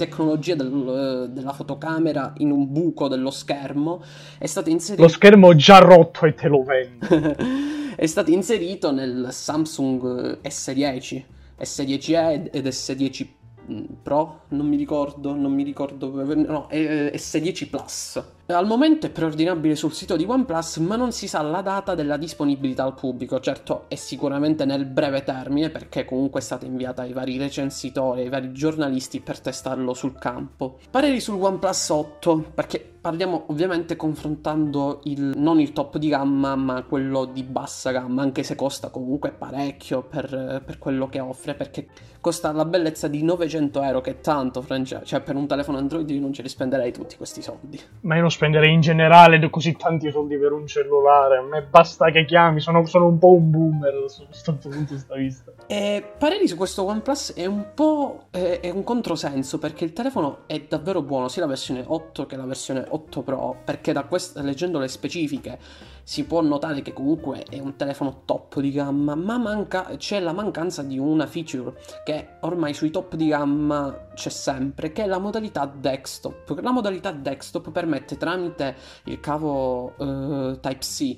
tecnologia 0.05 0.55
del, 0.55 1.29
della 1.31 1.53
fotocamera 1.53 2.34
in 2.38 2.51
un 2.51 2.72
buco 2.72 3.08
dello 3.08 3.31
schermo 3.31 4.03
è 4.38 4.46
stato 4.46 4.70
inserito... 4.70 5.03
Lo 5.03 5.10
schermo 5.10 5.55
già 5.55 5.79
rotto 5.79 6.25
e 6.25 6.34
te 6.34 6.48
lo 6.48 6.63
vendo. 6.63 7.08
è 7.96 8.05
stato 8.05 8.31
inserito 8.31 8.91
nel 8.91 9.27
Samsung 9.31 10.39
S10, 10.41 11.24
S10e 11.60 12.50
ed 12.51 12.65
S10 12.65 13.27
Mm, 13.70 13.84
Pro, 14.01 14.41
non 14.50 14.67
mi 14.67 14.75
ricordo, 14.75 15.36
non 15.36 15.53
mi 15.53 15.63
ricordo, 15.63 16.10
no, 16.36 16.67
è 16.67 17.12
S10 17.15 17.70
Plus. 17.70 18.24
Al 18.53 18.67
momento 18.67 19.05
è 19.05 19.10
preordinabile 19.10 19.75
sul 19.75 19.93
sito 19.93 20.15
di 20.15 20.25
OnePlus, 20.27 20.77
ma 20.77 20.96
non 20.96 21.12
si 21.12 21.27
sa 21.27 21.41
la 21.41 21.62
data 21.62 21.96
della 21.96 22.17
disponibilità 22.17 22.84
al 22.84 22.96
pubblico. 22.96 23.39
Certo, 23.39 23.86
è 23.88 23.96
sicuramente 23.96 24.65
nel 24.65 24.86
breve 24.86 25.24
termine, 25.24 25.70
perché 25.70 26.05
comunque 26.05 26.39
è 26.39 26.43
stata 26.43 26.65
inviata 26.65 27.03
ai 27.03 27.13
vari 27.13 27.38
recensitori, 27.38 28.22
ai 28.22 28.29
vari 28.29 28.51
giornalisti 28.51 29.22
per 29.22 29.39
testarlo 29.39 29.93
sul 29.93 30.17
campo. 30.17 30.77
Pareri 30.89 31.20
sul 31.20 31.41
OnePlus 31.41 31.89
8, 31.89 32.51
perché 32.53 32.98
parliamo 33.01 33.46
ovviamente 33.48 33.96
confrontando 33.96 35.01
il, 35.05 35.34
non 35.36 35.60
il 35.60 35.74
top 35.74 35.98
di 35.98 36.08
gamma, 36.08 36.55
ma 36.55 36.84
quello 36.84 37.25
di 37.25 37.41
bassa 37.41 37.89
gamma, 37.91 38.22
anche 38.22 38.43
se 38.43 38.55
costa 38.55 38.89
comunque 38.89 39.31
parecchio 39.31 40.03
per, 40.03 40.62
per 40.63 40.77
quello 40.77 41.10
che 41.10 41.20
offre, 41.20 41.55
perché 41.55 41.88
costa 42.22 42.51
la 42.51 42.65
bellezza 42.65 43.08
di 43.08 43.24
900 43.24 43.81
euro, 43.81 44.01
che 44.01 44.12
è 44.12 44.22
tanto, 44.22 44.62
Francia. 44.62 45.01
Cioè, 45.03 45.22
per 45.22 45.36
un 45.36 45.48
telefono 45.48 45.79
Android 45.79 46.08
io 46.12 46.22
non 46.22 46.31
ce 46.31 46.43
li 46.43 46.50
spenderei 46.50 46.93
tutti 46.93 47.17
questi 47.17 47.41
soldi. 47.41 47.79
Ma 48.01 48.15
io 48.15 48.22
non 48.22 48.29
spenderei 48.29 48.72
in 48.72 48.81
generale 48.81 49.50
così 49.50 49.75
tanti 49.75 50.12
soldi 50.12 50.38
per 50.38 50.51
un 50.51 50.67
cellulare. 50.67 51.38
A 51.38 51.41
me 51.41 51.63
basta 51.63 52.12
che 52.12 52.24
chiami, 52.25 52.60
sono, 52.60 52.86
sono 52.86 53.08
un 53.08 53.17
po' 53.17 53.34
un 53.34 53.50
boomer 53.50 53.93
da 53.93 54.25
questo 54.25 54.55
punto 54.55 54.93
di 54.93 55.20
vista. 55.20 55.51
E 55.65 56.03
pareri 56.17 56.48
su 56.48 56.55
questo 56.55 56.84
OnePlus 56.84 57.34
è 57.34 57.48
un 57.48 57.72
po' 57.74 58.27
è, 58.29 58.60
è 58.62 58.70
un 58.70 58.84
controsenso, 58.84 59.58
perché 59.58 59.84
il 59.84 59.93
telefono 59.93 60.39
è 60.46 60.63
davvero 60.67 61.01
buono, 61.01 61.27
sia 61.27 61.41
la 61.41 61.48
versione 61.48 61.84
8 61.86 62.27
che 62.27 62.36
la 62.36 62.46
versione 62.46 62.86
8 62.91 63.21
Pro, 63.21 63.57
perché 63.63 63.93
da 63.93 64.03
quest- 64.03 64.38
leggendo 64.38 64.79
le 64.79 64.88
specifiche 64.88 65.60
si 66.03 66.25
può 66.25 66.41
notare 66.41 66.81
che 66.81 66.93
comunque 66.93 67.45
è 67.50 67.60
un 67.60 67.75
telefono 67.75 68.24
top 68.25 68.60
di 68.60 68.71
gamma, 68.71 69.15
ma 69.15 69.38
manca, 69.38 69.95
c'è 69.98 70.19
la 70.19 70.33
mancanza 70.33 70.83
di 70.83 70.98
una 70.98 71.25
feature 71.27 71.74
che 72.03 72.38
ormai 72.41 72.74
sui 72.74 72.91
top 72.91 73.15
di 73.15 73.27
gamma 73.27 74.07
c'è 74.13 74.29
sempre, 74.29 74.91
che 74.91 75.03
è 75.03 75.07
la 75.07 75.19
modalità 75.19 75.65
desktop. 75.65 76.60
La 76.62 76.71
modalità 76.71 77.12
desktop 77.12 77.71
permette 77.71 78.17
tramite 78.17 78.75
il 79.05 79.19
cavo 79.19 79.93
uh, 79.98 80.60
Type-C 80.60 81.17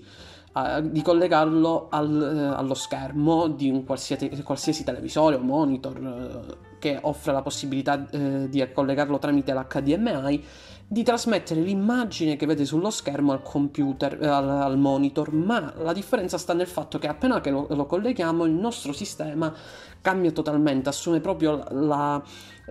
uh, 0.54 0.82
di 0.82 1.02
collegarlo 1.02 1.88
al, 1.90 2.54
uh, 2.54 2.60
allo 2.60 2.74
schermo 2.74 3.48
di 3.48 3.70
un 3.70 3.86
qualsiasi, 3.86 4.30
qualsiasi 4.44 4.84
televisore 4.84 5.36
o 5.36 5.40
monitor 5.40 5.98
eh, 5.98 6.72
che 6.78 7.00
offre 7.02 7.32
la 7.32 7.42
possibilità 7.42 7.96
di 7.96 8.68
collegarlo 8.74 9.18
tramite 9.18 9.54
l'HDMI 9.54 10.44
di 10.88 11.04
trasmettere 11.04 11.62
l'immagine 11.62 12.36
che 12.36 12.46
vede 12.46 12.66
sullo 12.66 12.90
schermo 12.90 13.32
al 13.32 13.42
computer, 13.42 14.22
al, 14.22 14.50
al 14.50 14.78
monitor, 14.78 15.34
ma 15.34 15.74
la 15.78 15.94
differenza 15.94 16.38
sta 16.38 16.54
nel 16.54 16.68
fatto 16.68 17.00
che 17.00 17.08
appena 17.08 17.42
che 17.42 17.50
lo, 17.50 17.68
lo 17.70 17.86
colleghiamo 17.86 18.46
il 18.46 18.52
nostro 18.52 18.94
sistema 18.94 19.54
cambia 20.02 20.32
totalmente, 20.32 20.90
assume 20.90 21.20
proprio 21.20 21.64
la, 21.72 22.22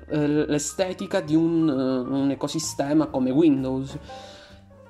l'estetica 0.08 1.20
di 1.20 1.34
un, 1.34 1.68
un 1.68 2.30
ecosistema 2.30 3.06
come 3.06 3.30
Windows. 3.30 3.98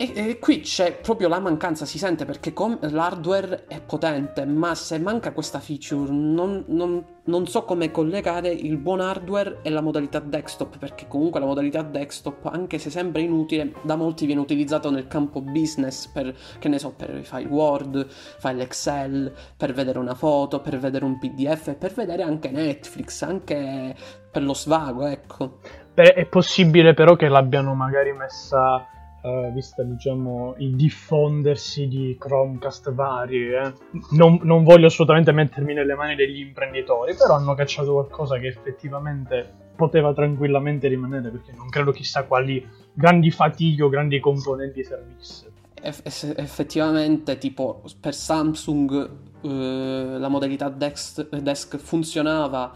E, 0.02 0.10
e, 0.16 0.38
qui 0.40 0.62
c'è 0.62 0.98
proprio 1.00 1.28
la 1.28 1.38
mancanza, 1.38 1.84
si 1.84 1.96
sente 1.96 2.24
perché 2.24 2.52
com- 2.52 2.76
l'hardware 2.90 3.66
è 3.68 3.80
potente, 3.80 4.44
ma 4.44 4.74
se 4.74 4.98
manca 4.98 5.30
questa 5.30 5.60
feature 5.60 6.10
non, 6.10 6.64
non, 6.66 7.04
non, 7.22 7.46
so 7.46 7.62
come 7.62 7.92
collegare 7.92 8.48
il 8.48 8.78
buon 8.78 8.98
hardware 8.98 9.60
e 9.62 9.70
la 9.70 9.80
modalità 9.80 10.18
desktop, 10.18 10.76
perché 10.78 11.06
comunque 11.06 11.38
la 11.38 11.46
modalità 11.46 11.82
desktop, 11.82 12.46
anche 12.46 12.78
se 12.78 12.90
sembra 12.90 13.22
inutile, 13.22 13.74
da 13.82 13.94
molti 13.94 14.26
viene 14.26 14.40
utilizzato 14.40 14.90
nel 14.90 15.06
campo 15.06 15.40
business 15.40 16.08
per, 16.08 16.34
che 16.58 16.66
ne 16.66 16.80
so, 16.80 16.92
per 16.96 17.18
i 17.18 17.22
file 17.22 17.46
Word, 17.46 18.08
file 18.08 18.64
Excel, 18.64 19.32
per 19.56 19.72
vedere 19.72 20.00
una 20.00 20.16
foto, 20.16 20.60
per 20.60 20.80
vedere 20.80 21.04
un 21.04 21.20
PDF, 21.20 21.76
per 21.76 21.92
vedere 21.92 22.24
anche 22.24 22.50
Netflix, 22.50 23.22
anche 23.22 23.94
per 24.32 24.42
lo 24.42 24.54
svago, 24.54 25.06
ecco. 25.06 25.60
Beh, 25.94 26.14
è 26.14 26.26
possibile 26.26 26.92
però 26.92 27.14
che 27.14 27.28
l'abbiano 27.28 27.74
magari 27.74 28.12
messa 28.12 28.84
Uh, 29.22 29.52
vista 29.52 29.84
diciamo 29.84 30.56
il 30.58 30.74
diffondersi 30.74 31.86
di 31.86 32.16
Chromecast 32.18 32.92
vari. 32.92 33.52
Eh. 33.52 33.72
Non, 34.10 34.40
non, 34.42 34.64
voglio 34.64 34.86
assolutamente 34.86 35.30
mettermi 35.30 35.74
nelle 35.74 35.94
mani 35.94 36.16
degli 36.16 36.40
imprenditori, 36.40 37.14
però 37.14 37.36
hanno 37.36 37.54
cacciato 37.54 37.92
qualcosa 37.92 38.38
che 38.38 38.48
effettivamente 38.48 39.60
poteva 39.76 40.12
tranquillamente 40.12 40.88
rimanere 40.88 41.30
perché 41.30 41.52
non 41.52 41.68
credo 41.68 41.92
chissà 41.92 42.24
quali 42.24 42.66
grandi 42.92 43.30
fatiche 43.30 43.82
o 43.84 43.88
grandi 43.88 44.18
componenti 44.18 44.82
servisse. 44.82 45.52
Eff- 45.80 46.34
effettivamente, 46.36 47.38
tipo 47.38 47.82
per 48.00 48.14
Samsung 48.14 49.10
uh, 49.40 50.18
la 50.18 50.28
modalità 50.28 50.68
desk, 50.68 51.28
desk 51.36 51.76
funzionava 51.76 52.72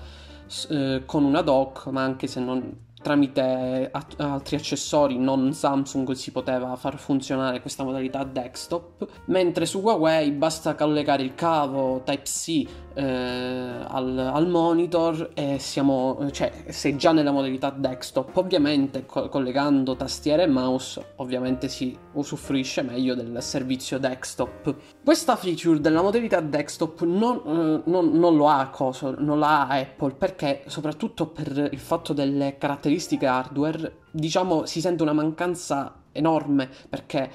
uh, 0.68 1.04
con 1.04 1.24
una 1.24 1.42
dock, 1.42 1.86
ma 1.86 2.02
anche 2.02 2.28
se 2.28 2.40
non 2.40 2.84
tramite 3.02 3.90
altri 4.16 4.56
accessori 4.56 5.18
non 5.18 5.52
Samsung 5.52 6.10
si 6.12 6.32
poteva 6.32 6.74
far 6.76 6.98
funzionare 6.98 7.60
questa 7.60 7.84
modalità 7.84 8.24
desktop, 8.24 9.06
mentre 9.26 9.66
su 9.66 9.80
Huawei 9.80 10.30
basta 10.32 10.74
collegare 10.74 11.22
il 11.22 11.34
cavo 11.34 12.02
Type-C 12.04 12.68
eh, 12.94 13.02
al, 13.02 14.18
al, 14.18 14.48
monitor 14.48 15.30
e 15.34 15.58
siamo, 15.58 16.28
cioè 16.32 16.50
sei 16.68 16.96
già 16.96 17.12
nella 17.12 17.30
modalità 17.30 17.70
desktop, 17.70 18.36
ovviamente 18.36 19.06
co- 19.06 19.28
collegando 19.28 19.94
tastiera 19.94 20.42
e 20.42 20.46
mouse 20.46 21.12
ovviamente 21.16 21.68
si 21.68 21.96
usufruisce 22.14 22.82
meglio 22.82 23.14
del 23.14 23.36
servizio 23.40 23.98
desktop. 23.98 24.74
Questa 25.04 25.36
feature 25.36 25.80
della 25.80 26.02
modalità 26.02 26.40
desktop 26.40 27.02
non, 27.02 27.36
eh, 27.46 27.90
non, 27.90 28.10
non 28.12 28.36
lo 28.36 28.48
ha 28.48 28.68
cosa, 28.68 29.14
non 29.18 29.38
la 29.38 29.68
ha 29.68 29.74
Apple 29.74 30.14
perché 30.14 30.62
soprattutto 30.66 31.26
per 31.26 31.68
il 31.70 31.78
fatto 31.78 32.12
delle 32.12 32.56
caratteristiche 32.58 32.94
hardware 33.26 33.98
diciamo 34.10 34.66
si 34.66 34.80
sente 34.80 35.02
una 35.02 35.12
mancanza 35.12 36.02
enorme 36.12 36.68
perché 36.88 37.30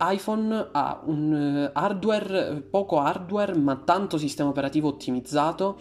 iPhone 0.00 0.68
ha 0.72 1.00
un 1.04 1.34
eh, 1.34 1.70
hardware, 1.74 2.62
poco 2.70 3.00
hardware, 3.00 3.54
ma 3.54 3.76
tanto 3.76 4.16
sistema 4.16 4.48
operativo 4.48 4.88
ottimizzato. 4.88 5.76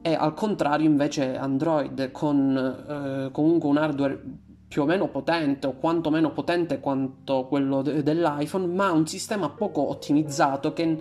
E 0.00 0.14
al 0.14 0.32
contrario, 0.32 0.88
invece, 0.88 1.36
Android 1.36 2.10
con 2.10 2.56
eh, 2.56 3.30
comunque 3.32 3.68
un 3.68 3.76
hardware 3.76 4.22
più 4.66 4.82
o 4.82 4.84
meno 4.86 5.08
potente 5.08 5.66
o 5.66 5.72
quanto 5.72 6.10
meno 6.10 6.30
potente 6.30 6.78
quanto 6.80 7.46
quello 7.48 7.82
de- 7.82 8.02
dell'iPhone, 8.02 8.66
ma 8.66 8.92
un 8.92 9.06
sistema 9.06 9.50
poco 9.50 9.88
ottimizzato 9.90 10.72
che 10.72 10.98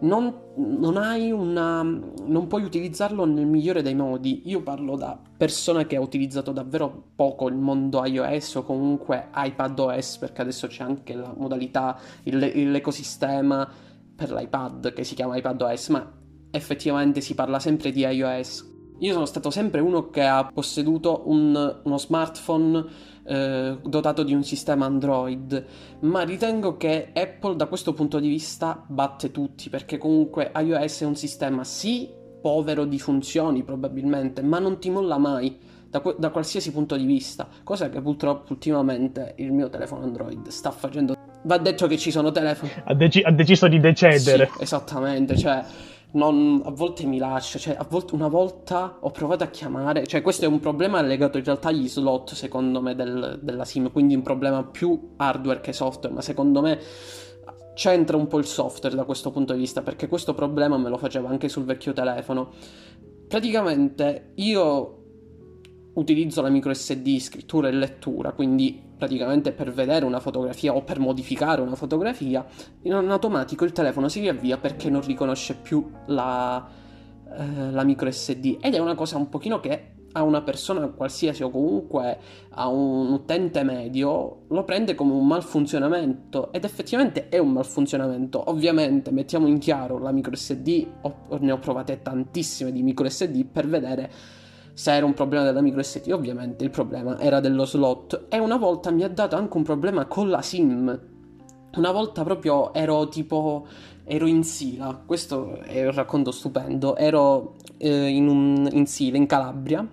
non, 0.00 0.34
non, 0.56 0.96
hai 0.96 1.30
una, 1.30 1.82
non 1.82 2.46
puoi 2.46 2.62
utilizzarlo 2.62 3.24
nel 3.24 3.46
migliore 3.46 3.82
dei 3.82 3.94
modi. 3.94 4.42
Io 4.46 4.62
parlo 4.62 4.96
da 4.96 5.18
persona 5.36 5.86
che 5.86 5.96
ha 5.96 6.00
utilizzato 6.00 6.52
davvero 6.52 7.10
poco 7.14 7.48
il 7.48 7.56
mondo 7.56 8.04
iOS 8.04 8.56
o 8.56 8.62
comunque 8.62 9.28
iPadOS, 9.34 10.18
perché 10.18 10.42
adesso 10.42 10.66
c'è 10.66 10.84
anche 10.84 11.14
la 11.14 11.34
modalità, 11.36 11.98
il, 12.24 12.70
l'ecosistema 12.70 13.68
per 14.14 14.32
l'iPad 14.32 14.92
che 14.92 15.04
si 15.04 15.14
chiama 15.14 15.36
iPadOS, 15.36 15.88
ma 15.88 16.12
effettivamente 16.50 17.20
si 17.20 17.34
parla 17.34 17.58
sempre 17.58 17.90
di 17.90 18.00
iOS. 18.00 18.76
Io 19.00 19.12
sono 19.12 19.26
stato 19.26 19.50
sempre 19.50 19.80
uno 19.80 20.10
che 20.10 20.22
ha 20.22 20.50
posseduto 20.52 21.22
un, 21.26 21.80
uno 21.82 21.98
smartphone 21.98 22.84
eh, 23.24 23.78
dotato 23.84 24.24
di 24.24 24.34
un 24.34 24.42
sistema 24.42 24.86
Android, 24.86 25.64
ma 26.00 26.22
ritengo 26.22 26.76
che 26.76 27.10
Apple 27.12 27.54
da 27.54 27.66
questo 27.66 27.92
punto 27.92 28.18
di 28.18 28.28
vista 28.28 28.84
batte 28.86 29.30
tutti, 29.30 29.68
perché 29.68 29.98
comunque 29.98 30.50
iOS 30.56 31.02
è 31.02 31.04
un 31.04 31.14
sistema 31.14 31.62
sì 31.62 32.10
povero 32.40 32.84
di 32.84 32.98
funzioni 32.98 33.62
probabilmente, 33.62 34.42
ma 34.42 34.58
non 34.58 34.78
ti 34.78 34.90
molla 34.90 35.18
mai. 35.18 35.76
Da, 35.88 36.02
da, 36.18 36.28
qualsiasi 36.28 36.70
punto 36.70 36.96
di 36.96 37.06
vista, 37.06 37.48
cosa 37.64 37.88
che 37.88 38.02
purtroppo 38.02 38.52
ultimamente 38.52 39.32
il 39.38 39.52
mio 39.52 39.70
telefono 39.70 40.04
Android 40.04 40.48
sta 40.48 40.70
facendo. 40.70 41.16
Va 41.44 41.56
detto 41.56 41.86
che 41.86 41.96
ci 41.96 42.10
sono 42.10 42.30
telefoni. 42.30 42.70
Ha, 42.84 42.92
dec- 42.92 43.24
ha 43.24 43.32
deciso 43.32 43.68
di 43.68 43.80
decedere. 43.80 44.50
Sì, 44.54 44.62
esattamente, 44.64 45.34
cioè 45.34 45.64
non, 46.12 46.62
a 46.64 46.70
volte 46.70 47.04
mi 47.04 47.18
lascia, 47.18 47.58
cioè 47.58 47.76
volte, 47.88 48.14
una 48.14 48.28
volta 48.28 48.98
ho 49.00 49.10
provato 49.10 49.44
a 49.44 49.48
chiamare, 49.48 50.06
cioè 50.06 50.22
questo 50.22 50.46
è 50.46 50.48
un 50.48 50.58
problema 50.58 51.02
legato 51.02 51.36
in 51.36 51.44
realtà 51.44 51.68
agli 51.68 51.88
slot 51.88 52.32
secondo 52.32 52.80
me 52.80 52.94
del, 52.94 53.38
della 53.42 53.64
SIM, 53.64 53.92
quindi 53.92 54.14
un 54.14 54.22
problema 54.22 54.64
più 54.64 55.14
hardware 55.16 55.60
che 55.60 55.72
software, 55.72 56.14
ma 56.14 56.22
secondo 56.22 56.62
me 56.62 56.78
c'entra 57.74 58.16
un 58.16 58.26
po' 58.26 58.38
il 58.38 58.46
software 58.46 58.96
da 58.96 59.04
questo 59.04 59.30
punto 59.30 59.52
di 59.52 59.60
vista, 59.60 59.82
perché 59.82 60.08
questo 60.08 60.34
problema 60.34 60.78
me 60.78 60.88
lo 60.88 60.96
faceva 60.96 61.28
anche 61.28 61.48
sul 61.48 61.64
vecchio 61.64 61.92
telefono. 61.92 62.52
Praticamente 63.28 64.32
io 64.36 64.94
utilizzo 65.94 66.40
la 66.40 66.48
micro 66.48 66.72
SD 66.72 67.18
scrittura 67.18 67.68
e 67.68 67.72
lettura, 67.72 68.32
quindi 68.32 68.87
praticamente 68.98 69.52
per 69.52 69.72
vedere 69.72 70.04
una 70.04 70.20
fotografia 70.20 70.74
o 70.74 70.82
per 70.82 70.98
modificare 70.98 71.62
una 71.62 71.76
fotografia, 71.76 72.44
in 72.82 72.92
automatico 72.92 73.64
il 73.64 73.72
telefono 73.72 74.08
si 74.08 74.20
riavvia 74.20 74.58
perché 74.58 74.90
non 74.90 75.00
riconosce 75.00 75.54
più 75.54 75.90
la, 76.06 76.66
eh, 77.36 77.70
la 77.70 77.84
micro 77.84 78.10
SD 78.10 78.58
ed 78.60 78.74
è 78.74 78.78
una 78.78 78.94
cosa 78.94 79.16
un 79.16 79.28
pochino 79.28 79.60
che 79.60 79.92
a 80.12 80.22
una 80.22 80.42
persona 80.42 80.86
qualsiasi 80.88 81.42
o 81.42 81.50
comunque 81.50 82.18
a 82.50 82.66
un 82.68 83.12
utente 83.12 83.62
medio 83.62 84.44
lo 84.48 84.64
prende 84.64 84.94
come 84.94 85.12
un 85.12 85.26
malfunzionamento 85.26 86.50
ed 86.52 86.64
effettivamente 86.64 87.28
è 87.28 87.38
un 87.38 87.52
malfunzionamento. 87.52 88.50
Ovviamente 88.50 89.10
mettiamo 89.10 89.46
in 89.46 89.58
chiaro 89.58 89.98
la 89.98 90.10
micro 90.10 90.34
SD, 90.34 90.86
ne 91.40 91.52
ho 91.52 91.58
provate 91.58 92.00
tantissime 92.02 92.72
di 92.72 92.82
micro 92.82 93.08
SD 93.08 93.44
per 93.44 93.68
vedere 93.68 94.10
se 94.78 94.94
era 94.94 95.04
un 95.04 95.12
problema 95.12 95.42
della 95.42 95.60
micro 95.60 95.82
SD, 95.82 96.12
ovviamente 96.12 96.62
il 96.62 96.70
problema 96.70 97.18
era 97.18 97.40
dello 97.40 97.64
slot. 97.64 98.26
E 98.28 98.38
una 98.38 98.56
volta 98.56 98.92
mi 98.92 99.02
ha 99.02 99.08
dato 99.08 99.34
anche 99.34 99.56
un 99.56 99.64
problema 99.64 100.06
con 100.06 100.30
la 100.30 100.40
SIM. 100.40 101.00
Una 101.74 101.90
volta 101.90 102.22
proprio 102.22 102.72
ero 102.72 103.08
tipo. 103.08 103.66
ero 104.04 104.26
in 104.28 104.44
Sila. 104.44 105.02
Questo 105.04 105.58
è 105.62 105.84
un 105.84 105.92
racconto 105.92 106.30
stupendo. 106.30 106.94
Ero 106.94 107.56
eh, 107.76 108.06
in, 108.06 108.28
un, 108.28 108.68
in 108.70 108.86
Sila, 108.86 109.16
in 109.16 109.26
Calabria. 109.26 109.84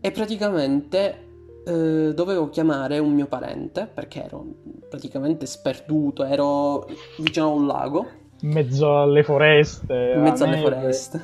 E 0.00 0.10
praticamente 0.12 1.26
eh, 1.66 2.12
dovevo 2.14 2.50
chiamare 2.50 3.00
un 3.00 3.12
mio 3.12 3.26
parente 3.26 3.90
perché 3.92 4.26
ero 4.26 4.46
praticamente 4.88 5.44
sperduto, 5.44 6.22
ero 6.22 6.86
vicino 7.18 7.46
a 7.46 7.48
un 7.48 7.66
lago. 7.66 8.06
In 8.42 8.50
mezzo 8.50 8.96
alle 8.96 9.24
foreste. 9.24 10.12
In 10.14 10.22
mezzo 10.22 10.44
alle 10.44 10.58
foreste. 10.58 11.20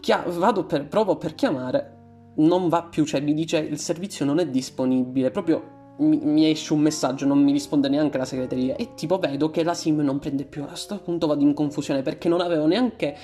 Chia- 0.00 0.24
vado 0.26 0.64
per, 0.64 0.86
provo 0.86 1.16
per 1.16 1.34
chiamare, 1.34 1.94
non 2.36 2.68
va 2.68 2.84
più, 2.84 3.04
cioè 3.04 3.20
mi 3.20 3.34
dice 3.34 3.58
il 3.58 3.78
servizio 3.78 4.24
non 4.24 4.38
è 4.38 4.46
disponibile, 4.46 5.30
proprio 5.30 5.94
mi, 5.98 6.18
mi 6.22 6.50
esce 6.50 6.72
un 6.72 6.80
messaggio, 6.80 7.26
non 7.26 7.42
mi 7.42 7.52
risponde 7.52 7.88
neanche 7.88 8.18
la 8.18 8.24
segreteria 8.24 8.76
e 8.76 8.94
tipo 8.94 9.18
vedo 9.18 9.50
che 9.50 9.62
la 9.62 9.74
SIM 9.74 10.00
non 10.00 10.18
prende 10.18 10.44
più, 10.44 10.62
a 10.62 10.66
questo 10.66 11.00
punto 11.00 11.26
vado 11.26 11.42
in 11.42 11.54
confusione 11.54 12.02
perché 12.02 12.28
non 12.28 12.40
avevo 12.40 12.66
neanche 12.66 13.16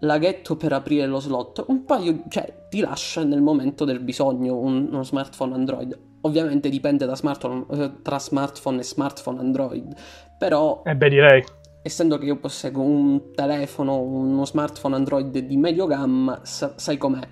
laghetto 0.00 0.56
per 0.56 0.72
aprire 0.72 1.06
lo 1.06 1.20
slot, 1.20 1.64
un 1.68 1.84
paio, 1.84 2.24
cioè 2.28 2.66
ti 2.68 2.80
lascia 2.80 3.22
nel 3.22 3.40
momento 3.40 3.84
del 3.84 4.00
bisogno 4.00 4.56
un- 4.58 4.88
uno 4.90 5.04
smartphone 5.04 5.54
Android. 5.54 5.98
Ovviamente 6.22 6.68
dipende 6.68 7.06
da 7.06 7.16
smartphone, 7.16 7.66
eh, 7.70 8.02
tra 8.02 8.18
smartphone 8.18 8.80
e 8.80 8.84
smartphone 8.84 9.38
Android, 9.40 9.94
però 10.38 10.82
Eh 10.84 10.96
beh, 10.96 11.08
direi. 11.08 11.44
Essendo 11.82 12.18
che 12.18 12.26
io 12.26 12.38
posseggo 12.38 12.80
un 12.80 13.32
telefono, 13.34 14.00
uno 14.00 14.46
smartphone 14.46 14.94
Android 14.94 15.36
di 15.38 15.56
medio 15.56 15.86
gamma, 15.86 16.40
sa- 16.44 16.74
sai 16.76 16.96
com'è, 16.96 17.26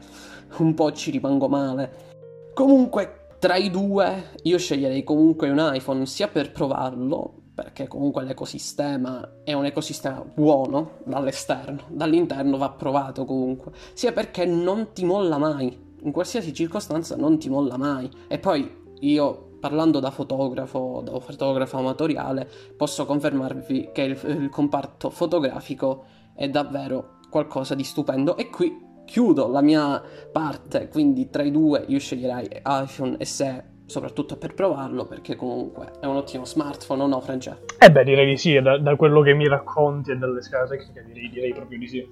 un 0.58 0.74
po' 0.74 0.92
ci 0.92 1.10
rimango 1.10 1.48
male. 1.48 2.08
Comunque, 2.52 3.28
tra 3.38 3.56
i 3.56 3.70
due, 3.70 4.32
io 4.42 4.58
sceglierei 4.58 5.04
comunque 5.04 5.48
un 5.48 5.70
iPhone 5.72 6.04
sia 6.04 6.28
per 6.28 6.52
provarlo, 6.52 7.34
perché 7.54 7.86
comunque 7.86 8.24
l'ecosistema 8.24 9.40
è 9.44 9.52
un 9.52 9.64
ecosistema 9.64 10.24
buono 10.34 10.98
dall'esterno, 11.04 11.84
dall'interno 11.88 12.56
va 12.56 12.70
provato 12.70 13.24
comunque, 13.24 13.72
sia 13.92 14.12
perché 14.12 14.44
non 14.44 14.92
ti 14.92 15.04
molla 15.04 15.38
mai, 15.38 15.88
in 16.02 16.12
qualsiasi 16.12 16.52
circostanza 16.52 17.16
non 17.16 17.38
ti 17.38 17.48
molla 17.48 17.76
mai. 17.76 18.10
E 18.28 18.38
poi 18.38 18.78
io, 19.00 19.49
parlando 19.60 20.00
da 20.00 20.10
fotografo, 20.10 21.02
da 21.04 21.20
fotografo 21.20 21.76
amatoriale, 21.76 22.48
posso 22.76 23.04
confermarvi 23.04 23.90
che 23.92 24.02
il, 24.02 24.18
il 24.24 24.48
comparto 24.48 25.10
fotografico 25.10 26.04
è 26.34 26.48
davvero 26.48 27.18
qualcosa 27.30 27.74
di 27.74 27.84
stupendo. 27.84 28.36
E 28.36 28.48
qui 28.50 28.88
chiudo 29.04 29.48
la 29.48 29.60
mia 29.60 30.02
parte, 30.32 30.88
quindi 30.88 31.30
tra 31.30 31.42
i 31.42 31.50
due 31.50 31.84
io 31.86 31.98
sceglierei 31.98 32.48
iPhone 32.64 33.16
SE 33.24 33.68
soprattutto 33.90 34.36
per 34.36 34.54
provarlo 34.54 35.04
perché 35.04 35.34
comunque 35.34 35.90
è 36.00 36.06
un 36.06 36.14
ottimo 36.14 36.44
smartphone, 36.44 37.02
o 37.02 37.06
no 37.08 37.20
Francesco? 37.20 37.64
Eh 37.76 37.90
beh, 37.90 38.04
direi 38.04 38.26
di 38.26 38.36
sì, 38.36 38.60
da, 38.60 38.78
da 38.78 38.94
quello 38.94 39.20
che 39.20 39.34
mi 39.34 39.48
racconti 39.48 40.12
e 40.12 40.16
dalle 40.16 40.40
scale 40.42 40.68
tecniche 40.68 41.04
direi, 41.06 41.28
direi 41.28 41.52
proprio 41.52 41.78
di 41.78 41.88
sì. 41.88 42.08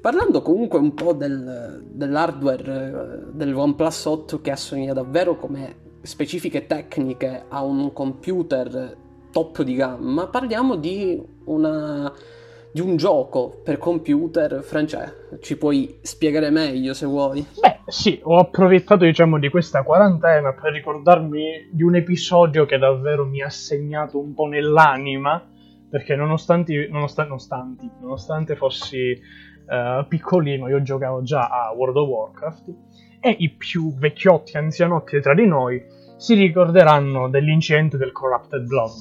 Parlando 0.00 0.40
comunque 0.40 0.78
un 0.78 0.94
po' 0.94 1.12
del- 1.12 1.82
dell'hardware 1.84 2.62
eh, 2.62 3.32
del 3.32 3.54
OnePlus 3.54 4.04
8 4.06 4.40
che 4.40 4.50
assomiglia 4.52 4.94
davvero 4.94 5.36
come 5.36 5.86
specifiche 6.08 6.66
tecniche 6.66 7.44
a 7.50 7.62
un 7.62 7.92
computer 7.92 8.96
top 9.30 9.60
di 9.62 9.74
gamma, 9.74 10.26
parliamo 10.26 10.76
di, 10.76 11.22
una, 11.44 12.10
di 12.72 12.80
un 12.80 12.96
gioco 12.96 13.60
per 13.62 13.76
computer. 13.76 14.62
Francesco, 14.62 15.38
ci 15.40 15.58
puoi 15.58 15.98
spiegare 16.00 16.48
meglio 16.48 16.94
se 16.94 17.04
vuoi? 17.04 17.46
Beh, 17.60 17.80
sì, 17.86 18.18
ho 18.22 18.38
approfittato, 18.38 19.04
diciamo, 19.04 19.38
di 19.38 19.50
questa 19.50 19.82
quarantena 19.82 20.54
per 20.54 20.72
ricordarmi 20.72 21.68
di 21.70 21.82
un 21.82 21.96
episodio 21.96 22.64
che 22.64 22.78
davvero 22.78 23.26
mi 23.26 23.42
ha 23.42 23.50
segnato 23.50 24.18
un 24.18 24.32
po' 24.32 24.46
nell'anima, 24.46 25.46
perché 25.90 26.16
nonostante, 26.16 26.88
nonostan- 26.90 27.26
nonostante, 27.26 27.86
nonostante 28.00 28.56
fossi 28.56 29.10
eh, 29.10 30.06
piccolino, 30.08 30.68
io 30.68 30.80
giocavo 30.80 31.20
già 31.22 31.48
a 31.48 31.70
World 31.76 31.96
of 31.98 32.08
Warcraft, 32.08 32.74
e 33.20 33.34
i 33.40 33.50
più 33.50 33.94
vecchiotti, 33.94 34.56
anzianotti 34.56 35.20
tra 35.20 35.34
di 35.34 35.44
noi 35.44 35.96
si 36.18 36.34
ricorderanno 36.34 37.28
dell'incidente 37.30 37.96
del 37.96 38.12
Corrupted 38.12 38.66
Blood, 38.66 38.92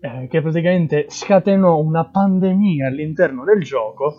eh, 0.00 0.28
che 0.28 0.40
praticamente 0.40 1.06
scatenò 1.08 1.76
una 1.78 2.04
pandemia 2.08 2.86
all'interno 2.86 3.44
del 3.44 3.62
gioco, 3.62 4.14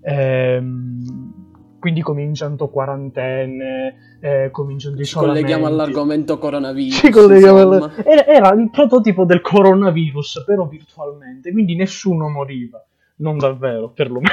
ehm, 0.00 1.32
quindi 1.80 2.00
cominciando 2.00 2.68
quarantene, 2.68 4.16
eh, 4.20 4.48
cominciando 4.50 5.02
Ci 5.02 5.14
colleghiamo 5.14 5.66
all'argomento 5.66 6.38
coronavirus. 6.38 6.94
Ci 6.96 7.10
colleghiamo 7.10 7.58
alla- 7.60 7.92
era, 8.04 8.26
era 8.26 8.52
il 8.54 8.70
prototipo 8.70 9.24
del 9.24 9.40
coronavirus, 9.40 10.44
però 10.46 10.66
virtualmente, 10.66 11.50
quindi 11.52 11.74
nessuno 11.74 12.28
moriva. 12.28 12.82
Non 13.16 13.36
davvero, 13.38 13.90
perlomeno. 13.90 14.32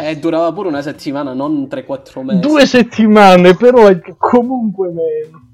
Eh, 0.00 0.16
durava 0.18 0.52
pure 0.52 0.68
una 0.68 0.82
settimana, 0.82 1.34
non 1.34 1.68
3-4 1.68 2.22
mesi. 2.22 2.40
Due 2.40 2.66
settimane, 2.66 3.54
però 3.54 3.86
è 3.86 4.00
comunque 4.16 4.88
meno. 4.88 5.46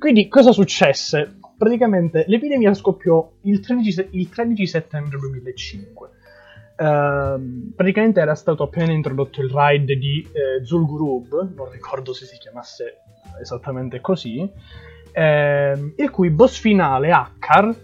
Quindi 0.00 0.28
cosa 0.28 0.50
successe? 0.52 1.36
Praticamente 1.58 2.24
l'epidemia 2.26 2.72
scoppiò 2.72 3.30
il 3.42 3.60
13, 3.60 3.92
se- 3.92 4.08
il 4.12 4.30
13 4.30 4.66
settembre 4.66 5.18
2005. 5.18 6.08
Ehm, 6.78 7.72
praticamente 7.76 8.18
era 8.20 8.34
stato 8.34 8.62
appena 8.62 8.92
introdotto 8.92 9.42
il 9.42 9.50
raid 9.50 9.92
di 9.92 10.26
eh, 10.32 10.64
Zul'Gurub, 10.64 11.52
non 11.54 11.70
ricordo 11.70 12.14
se 12.14 12.24
si 12.24 12.38
chiamasse 12.38 13.00
esattamente 13.42 14.00
così, 14.00 14.50
ehm, 15.12 15.92
il 15.98 16.10
cui 16.10 16.30
boss 16.30 16.58
finale, 16.58 17.10
Akkar, 17.10 17.76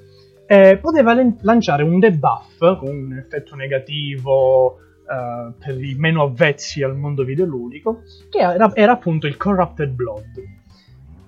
eh, 0.46 0.78
poteva 0.80 1.12
len- 1.12 1.36
lanciare 1.42 1.82
un 1.82 1.98
debuff 1.98 2.78
con 2.78 2.88
un 2.88 3.18
effetto 3.18 3.54
negativo 3.56 4.78
eh, 4.78 5.52
per 5.58 5.78
i 5.84 5.94
meno 5.98 6.22
avvezzi 6.22 6.82
al 6.82 6.96
mondo 6.96 7.24
videoludico, 7.24 8.04
che 8.30 8.38
era, 8.38 8.74
era 8.74 8.92
appunto 8.92 9.26
il 9.26 9.36
Corrupted 9.36 9.90
Blood. 9.90 10.55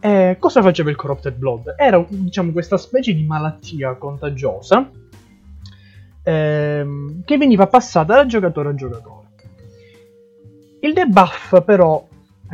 Eh, 0.01 0.37
cosa 0.39 0.63
faceva 0.63 0.91
il 0.91 0.97
Corrupted 0.97 1.35
Blood? 1.35 1.75
Era 1.77 2.05
diciamo 2.09 2.53
questa 2.53 2.77
specie 2.77 3.13
di 3.15 3.25
malattia 3.25 3.95
contagiosa 3.95 4.89
ehm, 6.23 7.25
che 7.25 7.37
veniva 7.37 7.67
passata 7.67 8.15
da 8.15 8.27
giocatore 8.27 8.69
a 8.71 8.75
giocatore. 8.75 9.27
Il 10.81 10.93
debuff 10.93 11.63
però, 11.65 12.07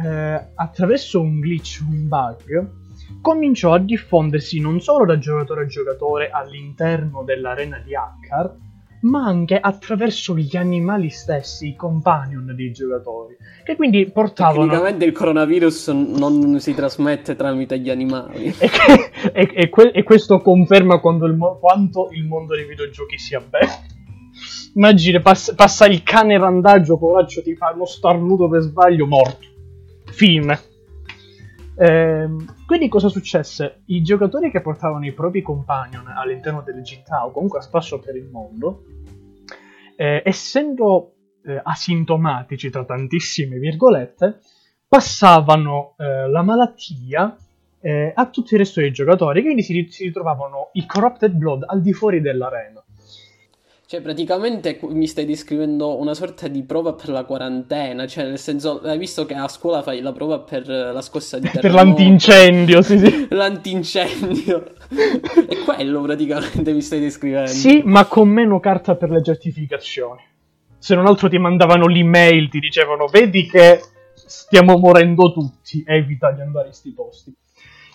eh, 0.02 0.46
attraverso 0.54 1.20
un 1.20 1.40
glitch, 1.40 1.82
un 1.86 2.08
bug, 2.08 2.70
cominciò 3.20 3.74
a 3.74 3.78
diffondersi 3.78 4.60
non 4.60 4.80
solo 4.80 5.04
da 5.04 5.18
giocatore 5.18 5.64
a 5.64 5.66
giocatore 5.66 6.30
all'interno 6.30 7.22
dell'arena 7.22 7.78
di 7.78 7.94
Akkar, 7.94 8.54
ma 9.04 9.24
anche 9.26 9.58
attraverso 9.58 10.36
gli 10.36 10.56
animali 10.56 11.10
stessi, 11.10 11.68
i 11.68 11.76
companion 11.76 12.52
dei 12.54 12.72
giocatori, 12.72 13.36
che 13.62 13.76
quindi 13.76 14.10
portavano... 14.10 14.64
Tecnicamente 14.64 15.04
il 15.04 15.12
coronavirus 15.12 15.88
non 15.88 16.58
si 16.60 16.74
trasmette 16.74 17.36
tramite 17.36 17.78
gli 17.78 17.90
animali. 17.90 18.52
E, 18.64 18.68
che- 18.68 19.10
e- 19.32 19.50
e 19.54 19.68
que- 19.70 19.90
e 19.90 20.02
questo 20.02 20.40
conferma 20.40 21.00
il 21.02 21.34
mo- 21.34 21.58
quanto 21.58 22.08
il 22.12 22.24
mondo 22.26 22.54
dei 22.54 22.66
videogiochi 22.66 23.18
sia 23.18 23.40
bello. 23.40 23.72
Immagini, 24.74 25.20
pass- 25.20 25.54
passa 25.54 25.86
il 25.86 26.02
cane 26.02 26.36
randagio, 26.38 26.98
poraccio, 26.98 27.42
ti 27.42 27.54
fa 27.54 27.72
uno 27.74 27.86
starnuto 27.86 28.48
per 28.48 28.60
sbaglio, 28.62 29.06
morto. 29.06 29.46
Fine. 30.06 30.60
Ehm, 31.76 32.54
quindi 32.66 32.88
cosa 32.88 33.08
successe? 33.08 33.82
I 33.86 34.02
giocatori 34.02 34.50
che 34.50 34.60
portavano 34.60 35.06
i 35.06 35.12
propri 35.12 35.42
companion 35.42 36.06
all'interno 36.06 36.62
delle 36.62 36.84
città 36.84 37.24
o 37.26 37.30
comunque 37.32 37.58
a 37.58 37.62
spasso 37.62 37.98
per 37.98 38.16
il 38.16 38.28
mondo, 38.30 38.84
eh, 39.96 40.22
essendo 40.24 41.14
eh, 41.44 41.60
asintomatici 41.62 42.70
tra 42.70 42.84
tantissime 42.84 43.58
virgolette, 43.58 44.40
passavano 44.86 45.94
eh, 45.98 46.28
la 46.28 46.42
malattia 46.42 47.36
eh, 47.80 48.12
a 48.14 48.26
tutto 48.28 48.54
il 48.54 48.60
resto 48.60 48.80
dei 48.80 48.92
giocatori, 48.92 49.42
quindi 49.42 49.62
si, 49.62 49.72
ri- 49.72 49.90
si 49.90 50.04
ritrovavano 50.04 50.70
i 50.72 50.86
Corrupted 50.86 51.32
Blood 51.32 51.64
al 51.66 51.80
di 51.80 51.92
fuori 51.92 52.20
dell'arena. 52.20 52.83
Cioè, 53.86 54.00
praticamente 54.00 54.78
mi 54.82 55.06
stai 55.06 55.26
descrivendo 55.26 55.98
una 56.00 56.14
sorta 56.14 56.48
di 56.48 56.62
prova 56.62 56.94
per 56.94 57.10
la 57.10 57.24
quarantena. 57.24 58.06
Cioè, 58.06 58.24
nel 58.24 58.38
senso, 58.38 58.80
hai 58.80 58.96
visto 58.96 59.26
che 59.26 59.34
a 59.34 59.46
scuola 59.46 59.82
fai 59.82 60.00
la 60.00 60.12
prova 60.12 60.38
per 60.40 60.66
la 60.66 61.02
scossa 61.02 61.38
di 61.38 61.48
per 61.48 61.60
terremoto, 61.60 61.84
l'antincendio, 61.84 62.80
sì, 62.80 62.98
sì. 62.98 63.26
L'antincendio. 63.34 64.64
È 64.88 65.56
quello 65.64 66.00
praticamente 66.00 66.72
mi 66.72 66.80
stai 66.80 67.00
descrivendo. 67.00 67.50
Sì, 67.50 67.82
ma 67.84 68.06
con 68.06 68.28
meno 68.28 68.58
carta 68.58 68.96
per 68.96 69.10
le 69.10 69.22
certificazioni. 69.22 70.22
Se 70.78 70.94
non 70.94 71.06
altro 71.06 71.28
ti 71.28 71.38
mandavano 71.38 71.86
l'email, 71.86 72.48
ti 72.48 72.60
dicevano 72.60 73.06
vedi 73.06 73.46
che 73.46 73.80
stiamo 74.14 74.78
morendo 74.78 75.32
tutti, 75.32 75.82
evita 75.86 76.30
di 76.32 76.40
andare 76.40 76.68
in 76.68 76.72
sti 76.72 76.92
posti. 76.92 77.34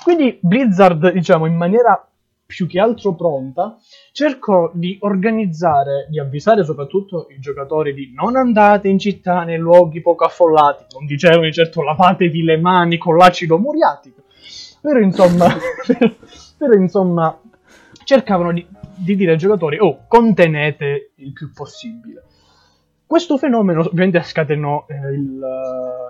Quindi 0.03 0.37
Blizzard, 0.41 1.11
diciamo, 1.11 1.45
in 1.45 1.55
maniera 1.55 2.08
più 2.49 2.65
che 2.65 2.79
altro 2.79 3.13
pronta, 3.13 3.77
cercò 4.11 4.71
di 4.73 4.97
organizzare, 5.01 6.07
di 6.09 6.19
avvisare 6.19 6.63
soprattutto 6.63 7.27
i 7.29 7.39
giocatori 7.39 7.93
di 7.93 8.11
non 8.11 8.35
andate 8.35 8.87
in 8.87 8.97
città 8.97 9.43
nei 9.43 9.59
luoghi 9.59 10.01
poco 10.01 10.25
affollati, 10.25 10.85
non 10.95 11.05
dicevano 11.05 11.43
di 11.43 11.53
certo 11.53 11.83
lavatevi 11.83 12.41
le 12.41 12.57
mani 12.57 12.97
con 12.97 13.17
l'acido 13.17 13.59
muriatico, 13.59 14.23
però 14.81 14.97
insomma, 14.97 15.45
però, 16.57 16.73
insomma 16.73 17.39
cercavano 18.03 18.51
di, 18.51 18.65
di 18.95 19.15
dire 19.15 19.33
ai 19.33 19.37
giocatori, 19.37 19.77
oh, 19.77 20.05
contenete 20.07 21.11
il 21.17 21.31
più 21.33 21.51
possibile. 21.53 22.23
questo 23.05 23.37
fenomeno 23.37 23.81
ovviamente 23.81 24.23
scatenò 24.23 24.87
eh, 24.89 25.13
il, 25.13 25.39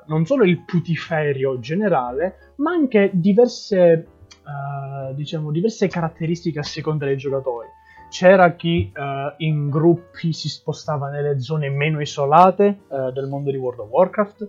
non 0.08 0.25
solo 0.25 0.45
il 0.45 0.63
putiferio 0.63 1.60
generale, 1.60 2.54
ma 2.60 2.71
anche 2.71 3.12
diverse, 3.12 4.08
uh, 4.50 5.14
diciamo, 5.14 5.52
diverse 5.52 5.88
caratteristiche 5.88 6.60
a 6.60 6.64
seconda 6.64 7.06
dei 7.06 7.18
giocatori. 7.18 7.68
C'era 8.10 8.54
chi 8.56 8.92
uh, 8.96 9.34
in 9.44 9.70
gruppi 9.70 10.34
si 10.34 10.50
spostava 10.50 11.10
nelle 11.10 11.40
zone 11.40 11.70
meno 11.70 12.02
isolate 12.02 12.80
uh, 12.88 13.12
del 13.12 13.28
mondo 13.28 13.52
di 13.52 13.58
World 13.58 13.80
of 13.82 13.90
Warcraft, 13.90 14.48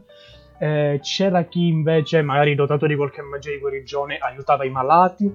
eh, 0.63 1.01
c'era 1.03 1.45
chi 1.45 1.69
invece, 1.69 2.21
magari 2.21 2.55
dotato 2.55 2.87
di 2.87 2.95
qualche 2.95 3.23
magia 3.23 3.51
di 3.51 3.59
guarigione, 3.59 4.19
aiutava 4.19 4.67
i 4.67 4.71
malati, 4.71 5.35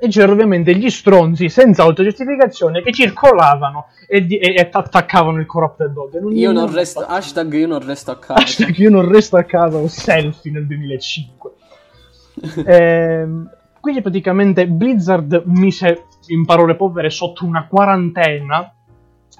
e 0.00 0.08
c'erano 0.08 0.32
ovviamente 0.32 0.74
gli 0.74 0.90
stronzi 0.90 1.48
senza 1.48 1.84
autogiustificazione 1.84 2.82
che 2.82 2.92
circolavano 2.92 3.86
e, 4.08 4.26
di- 4.26 4.38
e 4.38 4.68
attaccavano 4.70 5.38
il 5.38 5.46
corrupted 5.46 5.92
dog. 5.92 6.18
Non 6.18 6.36
io 6.36 6.50
non 6.50 6.72
resto, 6.72 7.06
hashtag 7.06 7.52
io 7.52 7.66
non 7.68 7.84
resto 7.86 8.10
a 8.10 8.18
casa. 8.18 8.40
Hashtag 8.42 8.76
io 8.78 8.90
non 8.90 9.08
resto 9.08 9.36
a 9.36 9.44
casa, 9.44 9.76
un 9.76 9.88
selfie 9.88 10.50
nel 10.50 10.66
2005. 10.66 11.50
ehm, 12.66 13.50
quindi 13.88 14.02
praticamente 14.02 14.68
Blizzard 14.68 15.44
mise 15.46 16.08
in 16.26 16.44
parole 16.44 16.76
povere 16.76 17.08
sotto 17.08 17.46
una 17.46 17.66
quarantena 17.66 18.70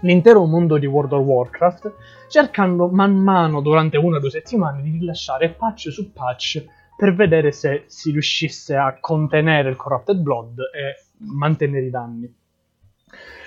l'intero 0.00 0.46
mondo 0.46 0.78
di 0.78 0.86
World 0.86 1.12
of 1.12 1.22
Warcraft, 1.22 1.94
cercando 2.28 2.88
man 2.88 3.14
mano 3.14 3.60
durante 3.60 3.98
una 3.98 4.16
o 4.16 4.20
due 4.20 4.30
settimane 4.30 4.80
di 4.80 4.90
rilasciare 4.92 5.50
patch 5.50 5.90
su 5.90 6.14
patch 6.14 6.64
per 6.96 7.14
vedere 7.14 7.52
se 7.52 7.84
si 7.88 8.10
riuscisse 8.10 8.74
a 8.74 8.96
contenere 8.98 9.68
il 9.68 9.76
Corrupted 9.76 10.16
Blood 10.16 10.60
e 10.60 11.04
mantenere 11.26 11.84
i 11.84 11.90
danni. 11.90 12.34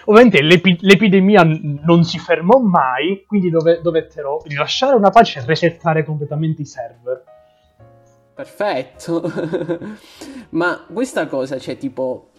Ovviamente 0.06 0.44
l'epi- 0.44 0.78
l'epidemia 0.82 1.42
non 1.44 2.04
si 2.04 2.20
fermò 2.20 2.60
mai, 2.60 3.24
quindi 3.26 3.50
dove- 3.50 3.82
dovettero 3.82 4.44
rilasciare 4.46 4.96
una 4.96 5.10
pace 5.10 5.40
e 5.40 5.46
resettare 5.46 6.04
completamente 6.04 6.62
i 6.62 6.66
server. 6.66 7.24
Perfetto. 8.34 9.32
Ma 10.52 10.86
questa 10.92 11.28
cosa, 11.28 11.58
cioè, 11.60 11.78
tipo, 11.78 12.32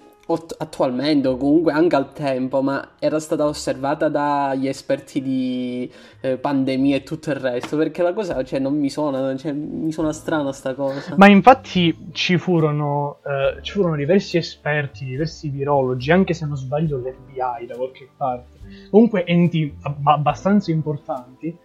attualmente 0.59 1.29
o 1.29 1.37
comunque 1.37 1.73
anche 1.73 1.97
al 1.97 2.13
tempo, 2.13 2.63
ma 2.63 2.93
era 2.99 3.19
stata 3.19 3.45
osservata 3.45 4.09
dagli 4.09 4.69
esperti 4.69 5.21
di 5.21 5.91
eh, 6.21 6.37
pandemia 6.37 6.97
e 6.97 7.03
tutto 7.03 7.31
il 7.31 7.37
resto, 7.37 7.77
perché 7.77 8.03
la 8.03 8.13
cosa 8.13 8.43
cioè, 8.45 8.59
non 8.61 8.79
mi 8.79 8.89
suona, 8.89 9.37
cioè, 9.37 9.53
mi 9.53 9.91
suona 9.91 10.13
strana 10.13 10.53
sta 10.53 10.75
cosa. 10.75 11.17
Ma 11.17 11.27
infatti 11.29 12.11
ci 12.13 12.39
furono, 12.39 13.19
eh, 13.25 13.63
ci 13.63 13.73
furono 13.73 13.97
diversi 13.97 14.37
esperti, 14.37 15.05
diversi 15.05 15.49
virologi, 15.49 16.13
anche 16.13 16.35
se 16.35 16.47
non 16.47 16.57
sbaglio 16.57 16.99
l'FBI 16.99 17.67
da 17.67 17.77
qualche 17.77 18.09
parte, 18.17 18.59
comunque 18.91 19.25
enti 19.25 19.75
abbastanza 20.05 20.71
importanti, 20.71 21.57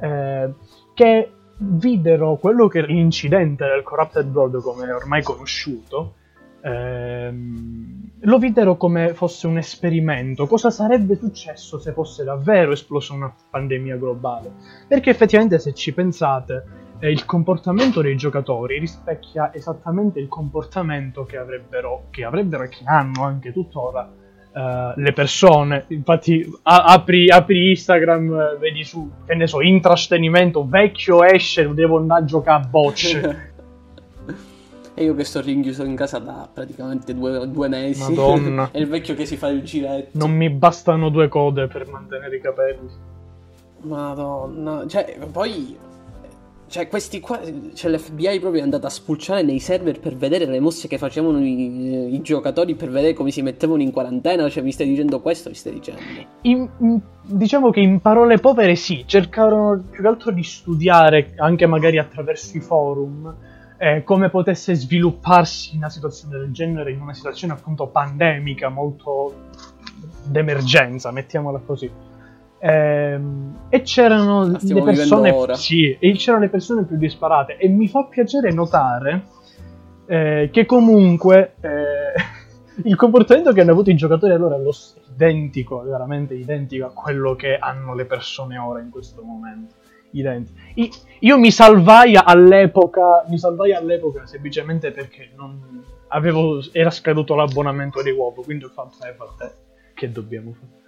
eh, 0.00 0.52
che 0.94 1.30
videro 1.58 2.36
quello 2.36 2.68
che 2.68 2.82
l'incidente 2.82 3.66
del 3.66 3.82
Corrupted 3.82 4.26
Blood 4.26 4.60
come 4.60 4.90
ormai 4.90 5.22
conosciuto, 5.22 6.14
ehm, 6.60 8.10
lo 8.20 8.38
videro 8.38 8.76
come 8.76 9.14
fosse 9.14 9.46
un 9.46 9.58
esperimento. 9.58 10.46
Cosa 10.46 10.70
sarebbe 10.70 11.16
successo 11.16 11.78
se 11.78 11.92
fosse 11.92 12.24
davvero 12.24 12.72
esplosa 12.72 13.14
una 13.14 13.32
pandemia 13.50 13.96
globale? 13.96 14.52
Perché 14.86 15.10
effettivamente, 15.10 15.58
se 15.58 15.72
ci 15.72 15.92
pensate, 15.94 16.64
eh, 16.98 17.10
il 17.10 17.24
comportamento 17.24 18.00
dei 18.00 18.16
giocatori 18.16 18.78
rispecchia 18.78 19.52
esattamente 19.54 20.18
il 20.18 20.28
comportamento 20.28 21.24
che 21.24 21.36
avrebbero, 21.36 22.06
che 22.10 22.24
avrebbero 22.24 22.64
e 22.64 22.68
che 22.68 22.82
hanno 22.84 23.24
anche 23.24 23.52
tuttora 23.52 24.24
uh, 24.56 24.98
le 24.98 25.12
persone. 25.12 25.84
Infatti, 25.88 26.50
a- 26.62 26.84
apri, 26.84 27.28
apri, 27.28 27.70
Instagram, 27.70 28.58
vedi 28.58 28.82
su, 28.84 29.10
che 29.26 29.34
ne 29.34 29.46
so, 29.46 29.60
intrastenimento, 29.60 30.66
vecchio 30.66 31.22
esce, 31.22 31.72
devo 31.74 31.98
andare 31.98 32.22
a 32.22 32.24
giocare 32.24 32.62
a 32.62 32.66
bocce. 32.66 33.54
E 34.98 35.04
io 35.04 35.14
che 35.14 35.24
sto 35.24 35.42
rinchiuso 35.42 35.84
in 35.84 35.94
casa 35.94 36.18
da 36.18 36.48
praticamente 36.50 37.14
due, 37.14 37.50
due 37.50 37.68
mesi. 37.68 38.00
Madonna. 38.00 38.70
e 38.72 38.80
il 38.80 38.88
vecchio 38.88 39.14
che 39.14 39.26
si 39.26 39.36
fa 39.36 39.48
il 39.48 39.62
giretto. 39.62 40.16
Non 40.16 40.30
mi 40.30 40.48
bastano 40.48 41.10
due 41.10 41.28
code 41.28 41.66
per 41.66 41.86
mantenere 41.86 42.36
i 42.36 42.40
capelli. 42.40 42.88
Madonna. 43.82 44.86
Cioè, 44.86 45.18
poi... 45.30 45.76
Cioè, 46.68 46.88
questi 46.88 47.20
qua... 47.20 47.40
Cioè, 47.74 47.90
l'FBI 47.90 48.40
proprio 48.40 48.60
è 48.60 48.64
andata 48.64 48.88
a 48.88 48.90
spulciare 48.90 49.42
nei 49.42 49.60
server 49.60 50.00
per 50.00 50.16
vedere 50.16 50.46
le 50.46 50.60
mosse 50.60 50.88
che 50.88 50.98
facevano 50.98 51.38
i, 51.38 52.14
i 52.14 52.20
giocatori, 52.22 52.74
per 52.74 52.90
vedere 52.90 53.14
come 53.14 53.30
si 53.30 53.42
mettevano 53.42 53.82
in 53.82 53.92
quarantena. 53.92 54.48
Cioè, 54.48 54.62
mi 54.62 54.72
stai 54.72 54.88
dicendo 54.88 55.20
questo? 55.20 55.48
Mi 55.48 55.54
stai 55.54 55.74
dicendo? 55.74 56.00
In, 56.42 56.68
in, 56.78 57.00
diciamo 57.22 57.70
che 57.70 57.80
in 57.80 58.00
parole 58.00 58.38
povere 58.38 58.74
sì, 58.74 59.04
cercarono 59.06 59.82
più 59.90 60.02
che 60.02 60.08
altro 60.08 60.32
di 60.32 60.42
studiare, 60.42 61.34
anche 61.36 61.66
magari 61.66 61.98
attraverso 61.98 62.56
i 62.56 62.60
forum, 62.60 63.34
eh, 63.78 64.02
come 64.04 64.30
potesse 64.30 64.74
svilupparsi 64.74 65.76
una 65.76 65.90
situazione 65.90 66.38
del 66.38 66.50
genere 66.50 66.92
in 66.92 67.00
una 67.00 67.14
situazione 67.14 67.52
appunto 67.52 67.86
pandemica 67.86 68.68
molto 68.68 69.34
d'emergenza, 70.24 71.10
mettiamola 71.10 71.60
così. 71.64 71.90
Eh, 72.58 73.20
e 73.68 73.82
c'erano 73.82 74.46
le 74.48 74.82
persone 74.82 75.54
sì, 75.54 75.96
e 75.98 76.12
c'erano 76.12 76.44
le 76.44 76.48
persone 76.48 76.84
più 76.84 76.96
disparate 76.96 77.58
e 77.58 77.68
mi 77.68 77.86
fa 77.86 78.04
piacere 78.04 78.50
notare 78.50 79.24
eh, 80.06 80.48
che 80.50 80.64
comunque 80.64 81.56
eh, 81.60 82.14
il 82.84 82.96
comportamento 82.96 83.52
che 83.52 83.60
hanno 83.60 83.72
avuto 83.72 83.90
i 83.90 83.96
giocatori 83.96 84.32
allora 84.32 84.56
è 84.56 84.60
lo 84.60 84.72
identico, 85.14 85.82
veramente 85.82 86.34
identico 86.34 86.86
a 86.86 86.92
quello 86.92 87.34
che 87.34 87.56
hanno 87.56 87.94
le 87.94 88.04
persone 88.04 88.56
ora 88.58 88.80
in 88.80 88.90
questo 88.90 89.22
momento 89.22 89.74
identici. 90.10 91.00
Io 91.20 91.38
mi 91.38 91.50
salvai 91.50 92.16
all'epoca, 92.16 93.24
mi 93.28 93.38
salvai 93.38 93.74
all'epoca 93.74 94.26
semplicemente 94.26 94.92
perché 94.92 95.30
non 95.36 95.82
avevo, 96.08 96.62
era 96.72 96.90
scaduto 96.90 97.34
l'abbonamento 97.34 98.02
di 98.02 98.10
uovo, 98.10 98.42
quindi 98.42 98.64
ho 98.64 98.68
fatto, 98.68 99.04
eh, 99.04 99.14
vabbè, 99.16 99.52
che 99.94 100.12
dobbiamo 100.12 100.52
fare? 100.52 100.84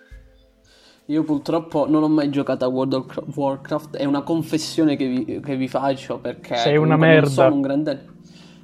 Io 1.11 1.23
purtroppo 1.23 1.89
non 1.89 2.03
ho 2.03 2.09
mai 2.09 2.29
giocato 2.29 2.67
a 2.67 2.69
World 2.69 2.93
of 2.93 3.35
Warcraft, 3.35 3.97
è 3.97 4.05
una 4.05 4.21
confessione 4.21 4.95
che 4.95 5.07
vi, 5.07 5.41
che 5.41 5.57
vi 5.57 5.67
faccio 5.67 6.19
perché... 6.19 6.57
Sei 6.57 6.77
una 6.77 6.99
merda. 6.99 7.21
Non 7.21 7.31
sono 7.31 7.55
un 7.55 7.61
grande... 7.63 8.07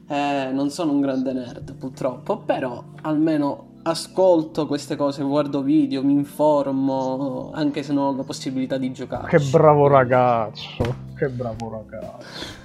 Eh, 0.07 0.51
non 0.53 0.69
sono 0.69 0.93
un 0.93 1.01
grande 1.01 1.33
nerd 1.33 1.75
purtroppo, 1.75 2.41
però 2.41 2.85
almeno 3.01 3.77
ascolto 3.85 4.67
queste 4.67 4.95
cose, 4.95 5.23
guardo 5.23 5.63
video, 5.63 6.05
mi 6.05 6.13
informo, 6.13 7.51
anche 7.55 7.83
se 7.83 7.95
non 7.95 8.09
ho 8.09 8.17
la 8.17 8.25
possibilità 8.25 8.77
di 8.77 8.93
giocare. 8.93 9.27
Che 9.27 9.43
bravo 9.51 9.89
ragazzo, 9.89 10.97
che 11.17 11.31
bravo 11.31 11.71
ragazzo. 11.71 12.63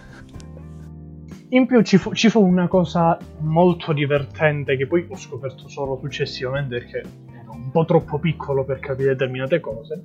In 1.52 1.66
più 1.68 1.82
ci 1.84 1.98
fu, 1.98 2.14
ci 2.14 2.30
fu, 2.30 2.44
una 2.44 2.68
cosa 2.68 3.18
molto 3.40 3.94
divertente 3.94 4.76
che 4.76 4.86
poi 4.88 5.08
ho 5.10 5.16
scoperto 5.16 5.70
solo 5.70 5.98
successivamente 6.02 6.80
perché 6.80 7.04
un 7.52 7.72
po' 7.72 7.86
troppo 7.86 8.18
piccolo 8.20 8.64
per 8.64 8.80
capire 8.80 9.10
determinate 9.10 9.60
cose. 9.60 10.04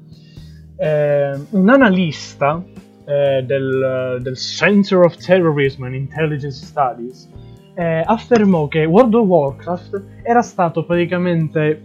Eh, 0.76 1.38
un 1.50 1.68
analista 1.68 2.62
eh, 3.04 3.42
del, 3.44 4.18
del 4.20 4.36
Center 4.36 4.98
of 4.98 5.16
Terrorism 5.16 5.84
and 5.84 5.94
Intelligence 5.94 6.64
Studies 6.64 7.28
eh, 7.74 8.02
affermò 8.04 8.68
che 8.68 8.84
World 8.84 9.14
of 9.14 9.26
Warcraft 9.26 10.02
era 10.22 10.42
stato 10.42 10.84
praticamente 10.84 11.82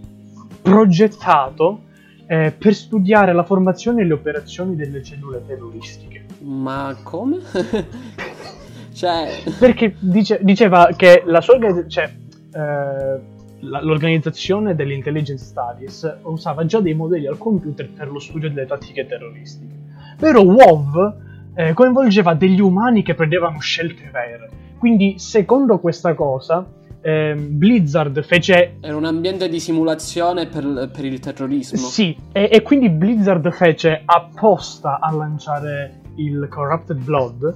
progettato 0.62 1.82
eh, 2.28 2.54
per 2.56 2.76
studiare 2.76 3.34
la 3.34 3.44
formazione 3.44 4.04
e 4.04 4.06
le 4.06 4.14
operazioni 4.14 4.76
delle 4.76 5.04
cellule 5.04 5.44
terroristiche. 5.46 6.26
Ma 6.42 6.96
come? 7.02 7.40
cioè... 8.94 9.30
Perché 9.58 9.96
dice, 10.00 10.40
diceva 10.42 10.90
che 10.96 11.24
la 11.26 11.42
sua... 11.42 11.58
Cioè, 11.88 12.12
eh, 12.54 13.38
l'organizzazione 13.62 14.76
dell'intelligence 14.76 15.44
studies 15.44 16.20
usava 16.24 16.66
già 16.66 16.80
dei 16.80 16.94
modelli 16.94 17.28
al 17.28 17.38
computer 17.38 17.90
per 17.90 18.10
lo 18.10 18.20
studio 18.20 18.50
delle 18.50 18.66
tattiche 18.66 19.06
terroristiche. 19.06 19.76
Però 20.18 20.42
WoW 20.42 21.14
eh, 21.56 21.74
coinvolgeva 21.74 22.34
degli 22.34 22.60
umani 22.60 23.04
che 23.04 23.14
prendevano 23.14 23.60
scelte 23.60 24.10
vere 24.12 24.60
quindi, 24.80 25.20
secondo 25.20 25.78
questa 25.80 26.14
cosa, 26.14 26.66
eh, 27.02 27.36
Blizzard 27.36 28.24
fece. 28.24 28.78
Era 28.80 28.96
un 28.96 29.04
ambiente 29.04 29.50
di 29.50 29.60
simulazione 29.60 30.48
per, 30.48 30.90
per 30.92 31.04
il 31.04 31.20
terrorismo. 31.20 31.78
Sì, 31.78 32.16
e, 32.32 32.48
e, 32.50 32.62
quindi 32.62 32.90
Blizzard 32.90 33.52
fece 33.52 34.02
apposta 34.06 35.00
a 35.02 35.12
lanciare 35.12 36.00
il 36.16 36.48
Corrupted 36.50 37.04
Blood 37.04 37.54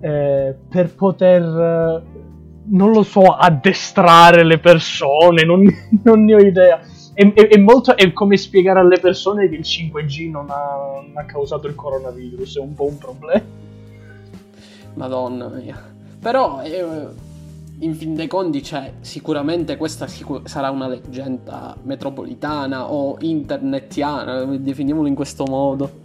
eh, 0.00 0.56
per 0.68 0.94
poter. 0.94 2.02
Non 2.66 2.92
lo 2.92 3.02
so, 3.02 3.22
addestrare 3.22 4.44
le 4.44 4.58
persone, 4.58 5.44
non, 5.44 5.64
non 6.02 6.24
ne 6.24 6.34
ho 6.34 6.38
idea. 6.38 6.80
È, 7.12 7.32
è, 7.32 7.48
è, 7.48 7.58
molto, 7.58 7.96
è 7.96 8.12
come 8.12 8.36
spiegare 8.36 8.80
alle 8.80 8.98
persone 8.98 9.48
che 9.48 9.54
il 9.54 9.60
5G 9.60 10.30
non 10.30 10.50
ha, 10.50 11.00
non 11.04 11.12
ha 11.14 11.24
causato 11.24 11.66
il 11.66 11.74
coronavirus, 11.74 12.56
è 12.56 12.60
un 12.60 12.74
po' 12.74 12.86
un 12.86 12.98
problema. 12.98 13.42
Madonna 14.94 15.48
mia. 15.48 15.92
Però, 16.20 16.62
eh, 16.62 17.06
in 17.80 17.94
fin 17.94 18.14
dei 18.14 18.26
conti, 18.26 18.62
cioè, 18.62 18.94
sicuramente 19.00 19.76
questa 19.76 20.06
sicur- 20.06 20.46
sarà 20.48 20.70
una 20.70 20.88
leggenda 20.88 21.76
metropolitana 21.82 22.90
o 22.90 23.16
internetiana, 23.20 24.44
definiamolo 24.44 25.06
in 25.06 25.14
questo 25.14 25.44
modo. 25.44 26.02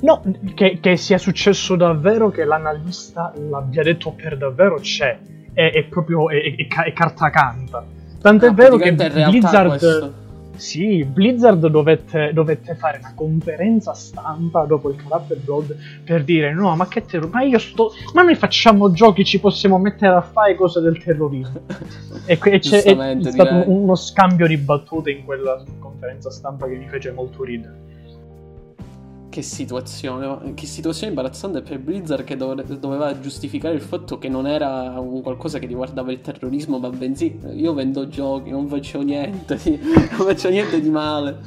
No, 0.00 0.22
che, 0.54 0.78
che 0.80 0.96
sia 0.96 1.18
successo 1.18 1.74
davvero, 1.74 2.30
che 2.30 2.44
l'analista 2.44 3.32
l'abbia 3.36 3.82
detto 3.82 4.12
per 4.12 4.36
davvero 4.36 4.76
c'è. 4.76 5.18
È, 5.54 5.70
è 5.72 5.84
proprio 5.84 6.28
è, 6.28 6.56
è, 6.56 6.92
carta 6.92 7.30
canta. 7.30 7.84
Tant'è 8.20 8.48
Ah, 8.48 8.52
vero 8.52 8.76
che 8.76 8.92
Blizzard. 8.92 10.22
Sì, 10.56 11.04
Blizzard 11.04 11.66
dovette, 11.66 12.30
dovette 12.32 12.76
fare 12.76 12.98
una 12.98 13.12
conferenza 13.14 13.92
stampa 13.92 14.64
dopo 14.64 14.90
il 14.90 14.96
Character 14.96 15.38
Blood 15.38 15.76
per 16.04 16.22
dire 16.22 16.52
no, 16.52 16.74
ma 16.76 16.86
che 16.86 17.04
terrorismo? 17.04 17.38
Ma 17.38 17.44
io 17.44 17.58
sto. 17.58 17.92
Ma 18.12 18.22
noi 18.22 18.36
facciamo 18.36 18.92
giochi, 18.92 19.24
ci 19.24 19.40
possiamo 19.40 19.78
mettere 19.78 20.14
a 20.14 20.22
fare 20.22 20.54
cose 20.54 20.80
del 20.80 21.02
terrorismo. 21.02 21.60
E, 22.26 22.38
e 22.42 22.58
c'è, 22.58 22.82
è, 22.82 23.18
stato 23.20 23.68
uno 23.70 23.94
scambio 23.94 24.46
di 24.46 24.56
battute 24.56 25.10
in 25.10 25.26
quella 25.26 25.62
conferenza 25.78 26.30
stampa 26.30 26.66
che 26.66 26.76
mi 26.76 26.88
fece 26.88 27.10
molto 27.10 27.44
ridere. 27.44 27.93
Che 29.34 29.42
situazione, 29.42 30.54
che 30.54 30.64
situazione 30.64 31.08
imbarazzante 31.08 31.60
per 31.60 31.80
Blizzard 31.80 32.22
che 32.22 32.36
dove- 32.36 32.78
doveva 32.78 33.18
giustificare 33.18 33.74
il 33.74 33.80
fatto 33.80 34.16
che 34.16 34.28
non 34.28 34.46
era 34.46 35.00
un 35.00 35.22
qualcosa 35.22 35.58
che 35.58 35.66
riguardava 35.66 36.12
il 36.12 36.20
terrorismo, 36.20 36.78
ma 36.78 36.88
bensì 36.88 37.40
io 37.52 37.74
vendo 37.74 38.06
giochi, 38.06 38.50
non 38.50 38.68
faccio 38.68 39.02
niente, 39.02 39.58
di- 39.60 39.76
non 39.82 40.28
faccio 40.28 40.50
niente 40.50 40.80
di 40.80 40.88
male. 40.88 41.38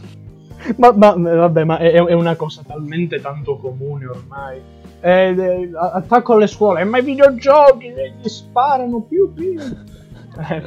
Ma, 0.76 0.92
ma, 0.92 1.14
vabbè, 1.16 1.64
ma 1.64 1.78
è, 1.78 1.94
è 1.94 2.12
una 2.12 2.36
cosa 2.36 2.62
talmente 2.68 3.22
tanto 3.22 3.56
comune 3.56 4.06
ormai. 4.06 4.60
Eh, 5.00 5.30
eh, 5.30 5.72
attacco 5.74 6.34
alle 6.34 6.48
scuole, 6.48 6.84
ma 6.84 6.98
i 6.98 7.04
videogiochi 7.04 7.86
eh, 7.86 8.16
gli 8.20 8.28
sparano 8.28 9.00
più 9.00 9.32
più. 9.32 9.56
Eh, 10.50 10.62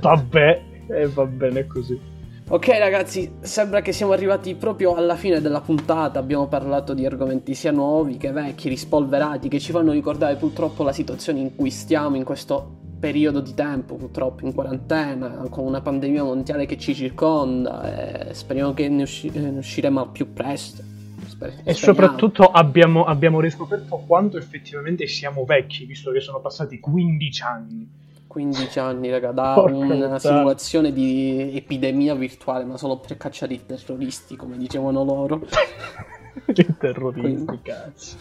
vabbè, 0.00 0.62
eh, 0.88 1.06
va 1.08 1.26
bene 1.26 1.66
così. 1.66 2.15
Ok 2.48 2.68
ragazzi, 2.78 3.38
sembra 3.40 3.80
che 3.80 3.90
siamo 3.90 4.12
arrivati 4.12 4.54
proprio 4.54 4.94
alla 4.94 5.16
fine 5.16 5.40
della 5.40 5.60
puntata, 5.60 6.20
abbiamo 6.20 6.46
parlato 6.46 6.94
di 6.94 7.04
argomenti 7.04 7.54
sia 7.54 7.72
nuovi 7.72 8.18
che 8.18 8.30
vecchi, 8.30 8.68
rispolverati, 8.68 9.48
che 9.48 9.58
ci 9.58 9.72
fanno 9.72 9.90
ricordare 9.90 10.36
purtroppo 10.36 10.84
la 10.84 10.92
situazione 10.92 11.40
in 11.40 11.56
cui 11.56 11.70
stiamo 11.70 12.14
in 12.14 12.22
questo 12.22 12.76
periodo 13.00 13.40
di 13.40 13.52
tempo, 13.52 13.96
purtroppo 13.96 14.46
in 14.46 14.54
quarantena, 14.54 15.48
con 15.50 15.66
una 15.66 15.80
pandemia 15.80 16.22
mondiale 16.22 16.66
che 16.66 16.78
ci 16.78 16.94
circonda 16.94 18.28
e 18.28 18.34
speriamo 18.34 18.72
che 18.74 18.88
ne, 18.88 19.02
usci- 19.02 19.30
eh, 19.34 19.40
ne 19.40 19.58
usciremo 19.58 20.00
al 20.00 20.10
più 20.12 20.32
presto. 20.32 20.84
Sper- 21.26 21.50
E 21.64 21.74
speriamo. 21.74 21.74
soprattutto 21.74 22.44
abbiamo, 22.44 23.04
abbiamo 23.06 23.40
riscoperto 23.40 23.96
quanto 24.06 24.38
effettivamente 24.38 25.08
siamo 25.08 25.44
vecchi, 25.44 25.84
visto 25.84 26.12
che 26.12 26.20
sono 26.20 26.38
passati 26.38 26.78
15 26.78 27.42
anni. 27.42 28.04
15 28.36 28.78
anni, 28.80 29.08
raga, 29.08 29.32
da 29.32 29.54
Porca 29.54 29.74
una 29.74 29.94
puttana. 29.94 30.18
simulazione 30.18 30.92
di 30.92 31.52
epidemia 31.54 32.14
virtuale, 32.14 32.66
ma 32.66 32.76
solo 32.76 32.98
per 32.98 33.16
cacciare 33.16 33.54
i 33.54 33.64
terroristi, 33.64 34.36
come 34.36 34.58
dicevano 34.58 35.02
loro. 35.04 35.40
I 36.44 36.76
terroristi, 36.76 37.44
Quindi- 37.46 37.62
cazzo. 37.62 38.16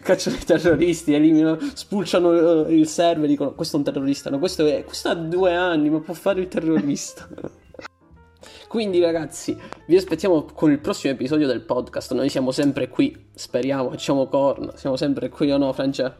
Cacciano 0.00 0.36
i 0.36 0.44
terroristi, 0.44 1.12
eliminano, 1.12 1.58
spulciano 1.74 2.66
eh, 2.66 2.72
il 2.72 2.86
server, 2.86 3.28
dicono 3.28 3.52
questo 3.54 3.74
è 3.74 3.78
un 3.80 3.84
terrorista, 3.84 4.30
no, 4.30 4.38
questo, 4.38 4.64
è, 4.64 4.84
questo 4.84 5.08
ha 5.08 5.14
due 5.14 5.56
anni, 5.56 5.90
ma 5.90 5.98
può 5.98 6.14
fare 6.14 6.42
il 6.42 6.46
terrorista. 6.46 7.26
Quindi 8.68 9.00
ragazzi, 9.00 9.58
vi 9.88 9.96
aspettiamo 9.96 10.44
con 10.54 10.70
il 10.70 10.78
prossimo 10.78 11.14
episodio 11.14 11.48
del 11.48 11.62
podcast, 11.62 12.12
noi 12.12 12.28
siamo 12.28 12.52
sempre 12.52 12.88
qui, 12.88 13.26
speriamo, 13.34 13.90
facciamo 13.90 14.28
corna, 14.28 14.76
siamo 14.76 14.94
sempre 14.94 15.30
qui 15.30 15.50
o 15.50 15.58
no, 15.58 15.72
Francia? 15.72 16.16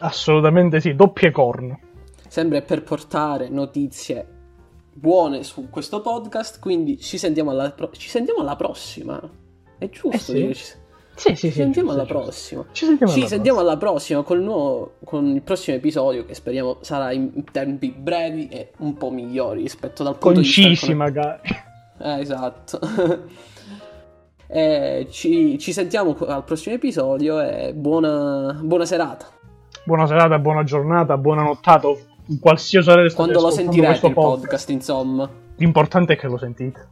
Assolutamente 0.00 0.80
sì, 0.80 0.96
doppie 0.96 1.30
corna. 1.30 1.78
Sempre 2.28 2.62
per 2.62 2.82
portare 2.82 3.48
notizie 3.48 4.26
buone 4.92 5.42
su 5.44 5.68
questo 5.70 6.00
podcast, 6.00 6.58
quindi 6.60 6.98
ci 6.98 7.18
sentiamo 7.18 7.50
alla, 7.50 7.70
pro- 7.70 7.90
ci 7.92 8.08
sentiamo 8.08 8.40
alla 8.40 8.56
prossima. 8.56 9.20
È 9.78 9.88
giusto 9.88 10.32
Eh 10.32 10.54
sì. 10.54 10.54
ci- 10.54 10.76
Sì, 11.18 11.34
sì, 11.34 11.48
Ci 11.48 11.50
sentiamo 11.52 11.90
alla 11.92 12.04
prossima. 12.04 12.64
Ci 12.70 12.84
sentiamo 12.84 13.12
alla 13.12 13.26
sentiamo 13.26 13.58
alla 13.60 13.76
prossima 13.76 14.22
con 14.22 14.38
il, 14.38 14.44
nuovo, 14.44 14.94
con 15.04 15.26
il 15.26 15.42
prossimo 15.42 15.76
episodio 15.76 16.24
che 16.24 16.34
speriamo 16.34 16.78
sarà 16.80 17.10
in 17.12 17.42
tempi 17.50 17.90
brevi 17.90 18.46
e 18.48 18.70
un 18.78 18.94
po' 18.94 19.10
migliori 19.10 19.62
rispetto 19.62 20.02
dal 20.04 20.16
punto 20.18 20.36
Concisi, 20.40 20.62
di 20.62 20.68
vista... 20.68 20.94
magari. 20.94 21.40
Eh, 22.00 22.20
esatto. 22.20 22.78
Eh, 24.50 25.06
ci, 25.10 25.58
ci 25.58 25.72
sentiamo 25.74 26.16
al 26.26 26.42
prossimo 26.42 26.74
episodio 26.74 27.38
e 27.38 27.74
buona, 27.74 28.58
buona 28.62 28.86
serata. 28.86 29.26
Buona 29.84 30.06
serata, 30.06 30.38
buona 30.38 30.64
giornata, 30.64 31.18
buona 31.18 31.42
nottata, 31.42 31.86
o 32.28 32.38
qualsiasi 32.40 32.88
ora 32.90 33.08
state 33.08 33.14
Quando 33.14 33.40
lo 33.40 33.50
sentirete 33.50 34.06
il 34.06 34.12
podcast, 34.12 34.68
insomma. 34.70 35.28
L'importante 35.56 36.14
è 36.14 36.16
che 36.16 36.26
lo 36.26 36.38
sentite. 36.38 36.88